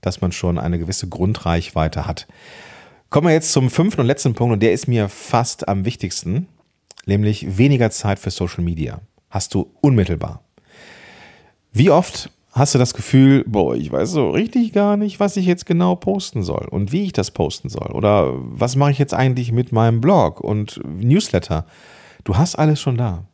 dass 0.00 0.20
man 0.20 0.30
schon 0.30 0.56
eine 0.56 0.78
gewisse 0.78 1.08
Grundreichweite 1.08 2.06
hat. 2.06 2.28
Kommen 3.10 3.26
wir 3.26 3.34
jetzt 3.34 3.50
zum 3.50 3.70
fünften 3.70 4.02
und 4.02 4.06
letzten 4.06 4.34
Punkt 4.34 4.52
und 4.52 4.62
der 4.62 4.72
ist 4.72 4.86
mir 4.86 5.08
fast 5.08 5.66
am 5.66 5.84
wichtigsten, 5.84 6.46
nämlich 7.06 7.58
weniger 7.58 7.90
Zeit 7.90 8.20
für 8.20 8.30
Social 8.30 8.62
Media. 8.62 9.00
Hast 9.30 9.54
du 9.54 9.68
unmittelbar. 9.80 10.44
Wie 11.72 11.90
oft 11.90 12.30
hast 12.52 12.76
du 12.76 12.78
das 12.78 12.94
Gefühl, 12.94 13.42
boah, 13.48 13.74
ich 13.74 13.90
weiß 13.90 14.12
so 14.12 14.30
richtig 14.30 14.72
gar 14.72 14.96
nicht, 14.96 15.18
was 15.18 15.36
ich 15.36 15.46
jetzt 15.46 15.66
genau 15.66 15.96
posten 15.96 16.44
soll 16.44 16.68
und 16.70 16.92
wie 16.92 17.02
ich 17.02 17.12
das 17.12 17.32
posten 17.32 17.68
soll 17.68 17.90
oder 17.90 18.30
was 18.32 18.76
mache 18.76 18.92
ich 18.92 19.00
jetzt 19.00 19.12
eigentlich 19.12 19.50
mit 19.50 19.72
meinem 19.72 20.00
Blog 20.00 20.38
und 20.38 20.80
Newsletter. 20.84 21.66
Du 22.22 22.36
hast 22.36 22.54
alles 22.54 22.80
schon 22.80 22.96
da. 22.96 23.24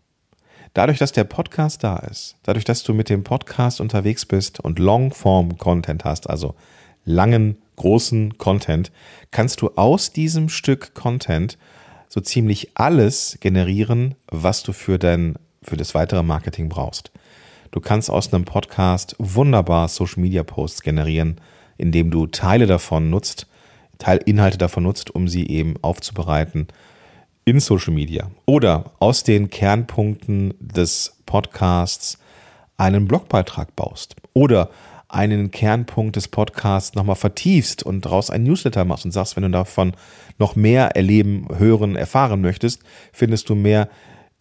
Dadurch, 0.72 0.98
dass 0.98 1.10
der 1.10 1.24
Podcast 1.24 1.82
da 1.82 1.96
ist, 1.96 2.36
dadurch, 2.44 2.64
dass 2.64 2.84
du 2.84 2.94
mit 2.94 3.08
dem 3.08 3.24
Podcast 3.24 3.80
unterwegs 3.80 4.24
bist 4.24 4.60
und 4.60 4.78
Longform-Content 4.78 6.04
hast, 6.04 6.30
also 6.30 6.54
langen, 7.04 7.56
großen 7.74 8.38
Content, 8.38 8.92
kannst 9.32 9.62
du 9.62 9.70
aus 9.74 10.12
diesem 10.12 10.48
Stück 10.48 10.94
Content 10.94 11.58
so 12.08 12.20
ziemlich 12.20 12.70
alles 12.74 13.38
generieren, 13.40 14.14
was 14.28 14.62
du 14.62 14.72
für 14.72 14.98
dein, 14.98 15.34
für 15.62 15.76
das 15.76 15.94
weitere 15.94 16.22
Marketing 16.22 16.68
brauchst. 16.68 17.10
Du 17.72 17.80
kannst 17.80 18.08
aus 18.08 18.32
einem 18.32 18.44
Podcast 18.44 19.16
wunderbar 19.18 19.88
Social 19.88 20.20
Media 20.20 20.44
Posts 20.44 20.82
generieren, 20.82 21.40
indem 21.78 22.10
du 22.10 22.26
Teile 22.26 22.66
davon 22.66 23.10
nutzt, 23.10 23.48
Teilinhalte 23.98 24.58
davon 24.58 24.84
nutzt, 24.84 25.14
um 25.14 25.26
sie 25.26 25.48
eben 25.48 25.74
aufzubereiten 25.82 26.68
in 27.44 27.60
Social 27.60 27.92
Media. 27.92 28.30
Oder 28.46 28.92
aus 28.98 29.24
den 29.24 29.50
Kernpunkten 29.50 30.54
des 30.58 31.16
Podcasts 31.26 32.18
einen 32.76 33.06
Blogbeitrag 33.06 33.74
baust. 33.76 34.16
Oder 34.32 34.70
einen 35.08 35.50
Kernpunkt 35.50 36.16
des 36.16 36.28
Podcasts 36.28 36.94
nochmal 36.94 37.16
vertiefst 37.16 37.82
und 37.82 38.04
daraus 38.04 38.30
ein 38.30 38.44
Newsletter 38.44 38.84
machst 38.84 39.04
und 39.04 39.10
sagst, 39.10 39.36
wenn 39.36 39.42
du 39.42 39.50
davon 39.50 39.92
noch 40.38 40.54
mehr 40.56 40.96
erleben, 40.96 41.48
hören, 41.56 41.96
erfahren 41.96 42.40
möchtest, 42.40 42.82
findest 43.12 43.48
du 43.48 43.54
mehr 43.54 43.88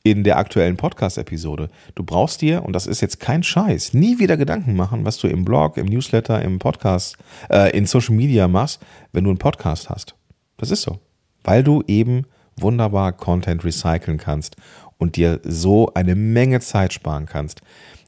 in 0.03 0.23
der 0.23 0.37
aktuellen 0.37 0.77
Podcast-Episode. 0.77 1.69
Du 1.95 2.03
brauchst 2.03 2.41
dir, 2.41 2.63
und 2.63 2.73
das 2.73 2.87
ist 2.87 3.01
jetzt 3.01 3.19
kein 3.19 3.43
Scheiß, 3.43 3.93
nie 3.93 4.19
wieder 4.19 4.37
Gedanken 4.37 4.75
machen, 4.75 5.05
was 5.05 5.17
du 5.17 5.27
im 5.27 5.43
Blog, 5.43 5.77
im 5.77 5.87
Newsletter, 5.87 6.41
im 6.41 6.59
Podcast, 6.59 7.17
äh, 7.49 7.75
in 7.75 7.85
Social 7.85 8.15
Media 8.15 8.47
machst, 8.47 8.79
wenn 9.11 9.25
du 9.25 9.29
einen 9.29 9.39
Podcast 9.39 9.89
hast. 9.89 10.15
Das 10.57 10.71
ist 10.71 10.83
so. 10.83 10.99
Weil 11.43 11.63
du 11.63 11.83
eben 11.87 12.25
wunderbar 12.61 13.13
Content 13.13 13.63
recyceln 13.63 14.17
kannst 14.17 14.55
und 14.97 15.15
dir 15.15 15.39
so 15.43 15.93
eine 15.93 16.15
Menge 16.15 16.59
Zeit 16.59 16.93
sparen 16.93 17.25
kannst. 17.25 17.61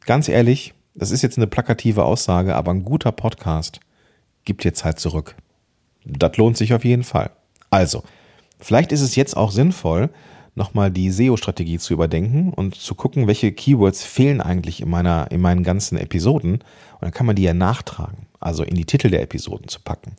Ganz 0.05 0.29
ehrlich, 0.29 0.73
das 0.93 1.11
ist 1.11 1.21
jetzt 1.21 1.37
eine 1.37 1.47
plakative 1.47 2.03
Aussage, 2.03 2.55
aber 2.55 2.71
ein 2.71 2.83
guter 2.83 3.11
Podcast 3.11 3.79
gibt 4.43 4.63
dir 4.63 4.73
Zeit 4.73 4.99
zurück. 4.99 5.35
Das 6.05 6.35
lohnt 6.37 6.57
sich 6.57 6.73
auf 6.73 6.83
jeden 6.83 7.03
Fall. 7.03 7.31
Also, 7.69 8.03
vielleicht 8.59 8.91
ist 8.91 9.01
es 9.01 9.15
jetzt 9.15 9.37
auch 9.37 9.51
sinnvoll, 9.51 10.09
nochmal 10.55 10.91
die 10.91 11.11
SEO-Strategie 11.11 11.77
zu 11.77 11.93
überdenken 11.93 12.51
und 12.51 12.75
zu 12.75 12.95
gucken, 12.95 13.27
welche 13.27 13.51
Keywords 13.51 14.03
fehlen 14.03 14.41
eigentlich 14.41 14.81
in, 14.81 14.89
meiner, 14.89 15.31
in 15.31 15.41
meinen 15.41 15.63
ganzen 15.63 15.97
Episoden. 15.97 16.55
Und 16.55 17.01
dann 17.01 17.11
kann 17.11 17.25
man 17.25 17.35
die 17.35 17.43
ja 17.43 17.53
nachtragen, 17.53 18.27
also 18.39 18.63
in 18.63 18.75
die 18.75 18.85
Titel 18.85 19.09
der 19.09 19.21
Episoden 19.21 19.67
zu 19.67 19.79
packen. 19.79 20.15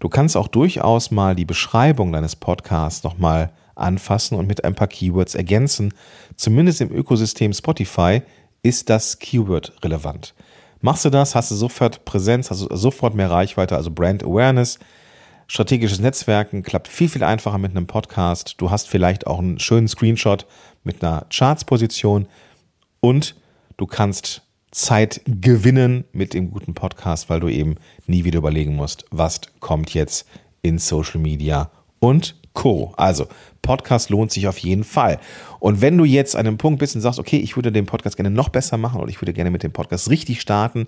Du 0.00 0.08
kannst 0.08 0.36
auch 0.36 0.48
durchaus 0.48 1.10
mal 1.10 1.34
die 1.34 1.44
Beschreibung 1.44 2.12
deines 2.12 2.36
Podcasts 2.36 3.04
nochmal 3.04 3.52
anfassen 3.80 4.36
und 4.38 4.46
mit 4.46 4.64
ein 4.64 4.74
paar 4.74 4.88
Keywords 4.88 5.34
ergänzen. 5.34 5.94
Zumindest 6.36 6.80
im 6.80 6.92
Ökosystem 6.92 7.52
Spotify 7.52 8.22
ist 8.62 8.90
das 8.90 9.18
Keyword 9.18 9.72
relevant. 9.82 10.34
Machst 10.80 11.04
du 11.04 11.10
das, 11.10 11.34
hast 11.34 11.50
du 11.50 11.54
sofort 11.54 12.04
Präsenz, 12.04 12.50
hast 12.50 12.62
du 12.62 12.74
sofort 12.74 13.14
mehr 13.14 13.30
Reichweite, 13.30 13.76
also 13.76 13.90
Brand 13.90 14.24
Awareness. 14.24 14.78
Strategisches 15.46 15.98
Netzwerken 15.98 16.62
klappt 16.62 16.88
viel, 16.88 17.08
viel 17.08 17.24
einfacher 17.24 17.58
mit 17.58 17.72
einem 17.72 17.86
Podcast. 17.86 18.54
Du 18.58 18.70
hast 18.70 18.88
vielleicht 18.88 19.26
auch 19.26 19.40
einen 19.40 19.58
schönen 19.58 19.88
Screenshot 19.88 20.46
mit 20.84 21.02
einer 21.02 21.26
Charts-Position 21.28 22.28
und 23.00 23.34
du 23.76 23.86
kannst 23.86 24.42
Zeit 24.70 25.20
gewinnen 25.26 26.04
mit 26.12 26.32
dem 26.32 26.50
guten 26.50 26.74
Podcast, 26.74 27.28
weil 27.28 27.40
du 27.40 27.48
eben 27.48 27.74
nie 28.06 28.24
wieder 28.24 28.38
überlegen 28.38 28.76
musst, 28.76 29.04
was 29.10 29.40
kommt 29.58 29.92
jetzt 29.92 30.26
in 30.62 30.78
Social 30.78 31.20
Media 31.20 31.70
und 31.98 32.39
Co. 32.60 32.92
Also, 32.98 33.26
Podcast 33.62 34.10
lohnt 34.10 34.30
sich 34.30 34.46
auf 34.46 34.58
jeden 34.58 34.84
Fall. 34.84 35.18
Und 35.60 35.80
wenn 35.80 35.96
du 35.96 36.04
jetzt 36.04 36.36
an 36.36 36.46
einem 36.46 36.58
Punkt 36.58 36.78
bist 36.78 36.94
und 36.94 37.00
sagst, 37.00 37.18
okay, 37.18 37.38
ich 37.38 37.56
würde 37.56 37.72
den 37.72 37.86
Podcast 37.86 38.16
gerne 38.16 38.28
noch 38.28 38.50
besser 38.50 38.76
machen 38.76 39.00
oder 39.00 39.08
ich 39.08 39.22
würde 39.22 39.32
gerne 39.32 39.50
mit 39.50 39.62
dem 39.62 39.72
Podcast 39.72 40.10
richtig 40.10 40.42
starten, 40.42 40.86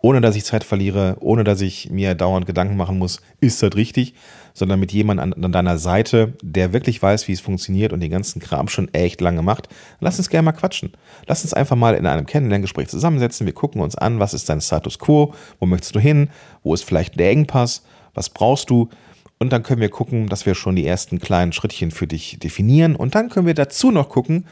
ohne 0.00 0.22
dass 0.22 0.34
ich 0.34 0.46
Zeit 0.46 0.64
verliere, 0.64 1.18
ohne 1.20 1.44
dass 1.44 1.60
ich 1.60 1.90
mir 1.90 2.14
dauernd 2.14 2.46
Gedanken 2.46 2.78
machen 2.78 2.98
muss, 2.98 3.20
ist 3.38 3.62
das 3.62 3.76
richtig, 3.76 4.14
sondern 4.54 4.80
mit 4.80 4.92
jemandem 4.92 5.34
an, 5.34 5.44
an 5.44 5.52
deiner 5.52 5.76
Seite, 5.76 6.32
der 6.40 6.72
wirklich 6.72 7.02
weiß, 7.02 7.28
wie 7.28 7.32
es 7.32 7.40
funktioniert 7.40 7.92
und 7.92 8.00
den 8.00 8.10
ganzen 8.10 8.40
Kram 8.40 8.68
schon 8.68 8.88
echt 8.94 9.20
lange 9.20 9.42
macht, 9.42 9.68
lass 10.00 10.16
uns 10.16 10.30
gerne 10.30 10.46
mal 10.46 10.52
quatschen. 10.52 10.92
Lass 11.26 11.42
uns 11.42 11.52
einfach 11.52 11.76
mal 11.76 11.96
in 11.96 12.06
einem 12.06 12.24
Kennenlerngespräch 12.24 12.88
zusammensetzen. 12.88 13.44
Wir 13.44 13.52
gucken 13.52 13.82
uns 13.82 13.94
an, 13.94 14.20
was 14.20 14.32
ist 14.32 14.48
dein 14.48 14.62
Status 14.62 14.98
quo, 14.98 15.34
wo 15.58 15.66
möchtest 15.66 15.94
du 15.94 16.00
hin, 16.00 16.30
wo 16.62 16.72
ist 16.72 16.84
vielleicht 16.84 17.20
der 17.20 17.30
Engpass, 17.30 17.84
was 18.14 18.30
brauchst 18.30 18.70
du 18.70 18.88
und 19.40 19.50
dann 19.50 19.62
können 19.62 19.80
wir 19.80 19.88
gucken, 19.88 20.28
dass 20.28 20.44
wir 20.44 20.54
schon 20.54 20.76
die 20.76 20.86
ersten 20.86 21.18
kleinen 21.18 21.52
Schrittchen 21.52 21.90
für 21.90 22.06
dich 22.06 22.38
definieren. 22.38 22.94
Und 22.94 23.14
dann 23.14 23.30
können 23.30 23.46
wir 23.46 23.54
dazu 23.54 23.90
noch 23.90 24.10
gucken, 24.10 24.46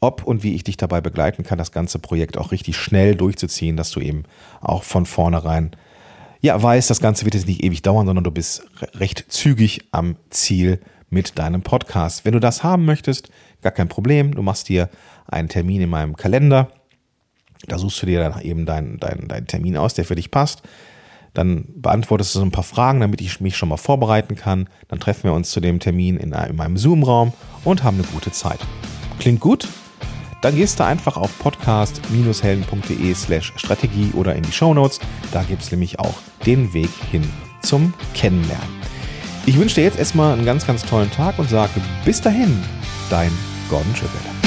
ob 0.00 0.24
und 0.24 0.42
wie 0.42 0.54
ich 0.54 0.64
dich 0.64 0.78
dabei 0.78 1.02
begleiten 1.02 1.44
kann, 1.44 1.58
das 1.58 1.70
ganze 1.70 1.98
Projekt 1.98 2.38
auch 2.38 2.50
richtig 2.50 2.76
schnell 2.76 3.14
durchzuziehen, 3.14 3.76
dass 3.76 3.90
du 3.90 4.00
eben 4.00 4.24
auch 4.62 4.84
von 4.84 5.04
vornherein 5.04 5.76
ja 6.40 6.60
weißt, 6.60 6.88
das 6.88 7.00
Ganze 7.00 7.26
wird 7.26 7.34
jetzt 7.34 7.46
nicht 7.46 7.62
ewig 7.62 7.82
dauern, 7.82 8.06
sondern 8.06 8.24
du 8.24 8.30
bist 8.30 8.64
recht 8.94 9.26
zügig 9.28 9.82
am 9.92 10.16
Ziel 10.30 10.80
mit 11.10 11.38
deinem 11.38 11.60
Podcast. 11.60 12.24
Wenn 12.24 12.32
du 12.32 12.40
das 12.40 12.64
haben 12.64 12.86
möchtest, 12.86 13.30
gar 13.60 13.70
kein 13.70 13.88
Problem. 13.88 14.34
Du 14.34 14.42
machst 14.42 14.70
dir 14.70 14.88
einen 15.28 15.50
Termin 15.50 15.82
in 15.82 15.90
meinem 15.90 16.16
Kalender. 16.16 16.72
Da 17.68 17.78
suchst 17.78 18.00
du 18.02 18.06
dir 18.06 18.18
dann 18.18 18.40
eben 18.40 18.64
deinen 18.64 18.98
dein, 18.98 19.28
dein 19.28 19.46
Termin 19.46 19.76
aus, 19.76 19.92
der 19.92 20.06
für 20.06 20.16
dich 20.16 20.30
passt. 20.30 20.62
Dann 21.34 21.64
beantwortest 21.76 22.34
du 22.34 22.40
so 22.40 22.44
ein 22.44 22.50
paar 22.50 22.64
Fragen, 22.64 23.00
damit 23.00 23.20
ich 23.20 23.40
mich 23.40 23.56
schon 23.56 23.68
mal 23.68 23.76
vorbereiten 23.76 24.36
kann. 24.36 24.68
Dann 24.88 25.00
treffen 25.00 25.24
wir 25.24 25.32
uns 25.32 25.50
zu 25.50 25.60
dem 25.60 25.80
Termin 25.80 26.16
in, 26.16 26.32
in 26.32 26.56
meinem 26.56 26.76
Zoom-Raum 26.76 27.32
und 27.64 27.82
haben 27.82 27.98
eine 27.98 28.06
gute 28.06 28.32
Zeit. 28.32 28.58
Klingt 29.18 29.40
gut? 29.40 29.68
Dann 30.42 30.56
gehst 30.56 30.80
du 30.80 30.84
einfach 30.84 31.16
auf 31.16 31.38
podcast-helden.de 31.38 33.14
slash 33.14 33.52
Strategie 33.56 34.10
oder 34.14 34.34
in 34.34 34.42
die 34.42 34.52
Show 34.52 34.74
Notes. 34.74 34.98
Da 35.32 35.42
gibt 35.44 35.62
es 35.62 35.70
nämlich 35.70 36.00
auch 36.00 36.14
den 36.44 36.74
Weg 36.74 36.90
hin 37.10 37.22
zum 37.62 37.94
Kennenlernen. 38.12 38.82
Ich 39.46 39.56
wünsche 39.56 39.76
dir 39.76 39.84
jetzt 39.84 39.98
erstmal 39.98 40.34
einen 40.34 40.44
ganz, 40.44 40.66
ganz 40.66 40.84
tollen 40.84 41.10
Tag 41.10 41.38
und 41.38 41.48
sage 41.48 41.80
bis 42.04 42.20
dahin, 42.20 42.60
dein 43.08 43.30
Gordon 43.68 43.94
Schöpfer. 43.94 44.41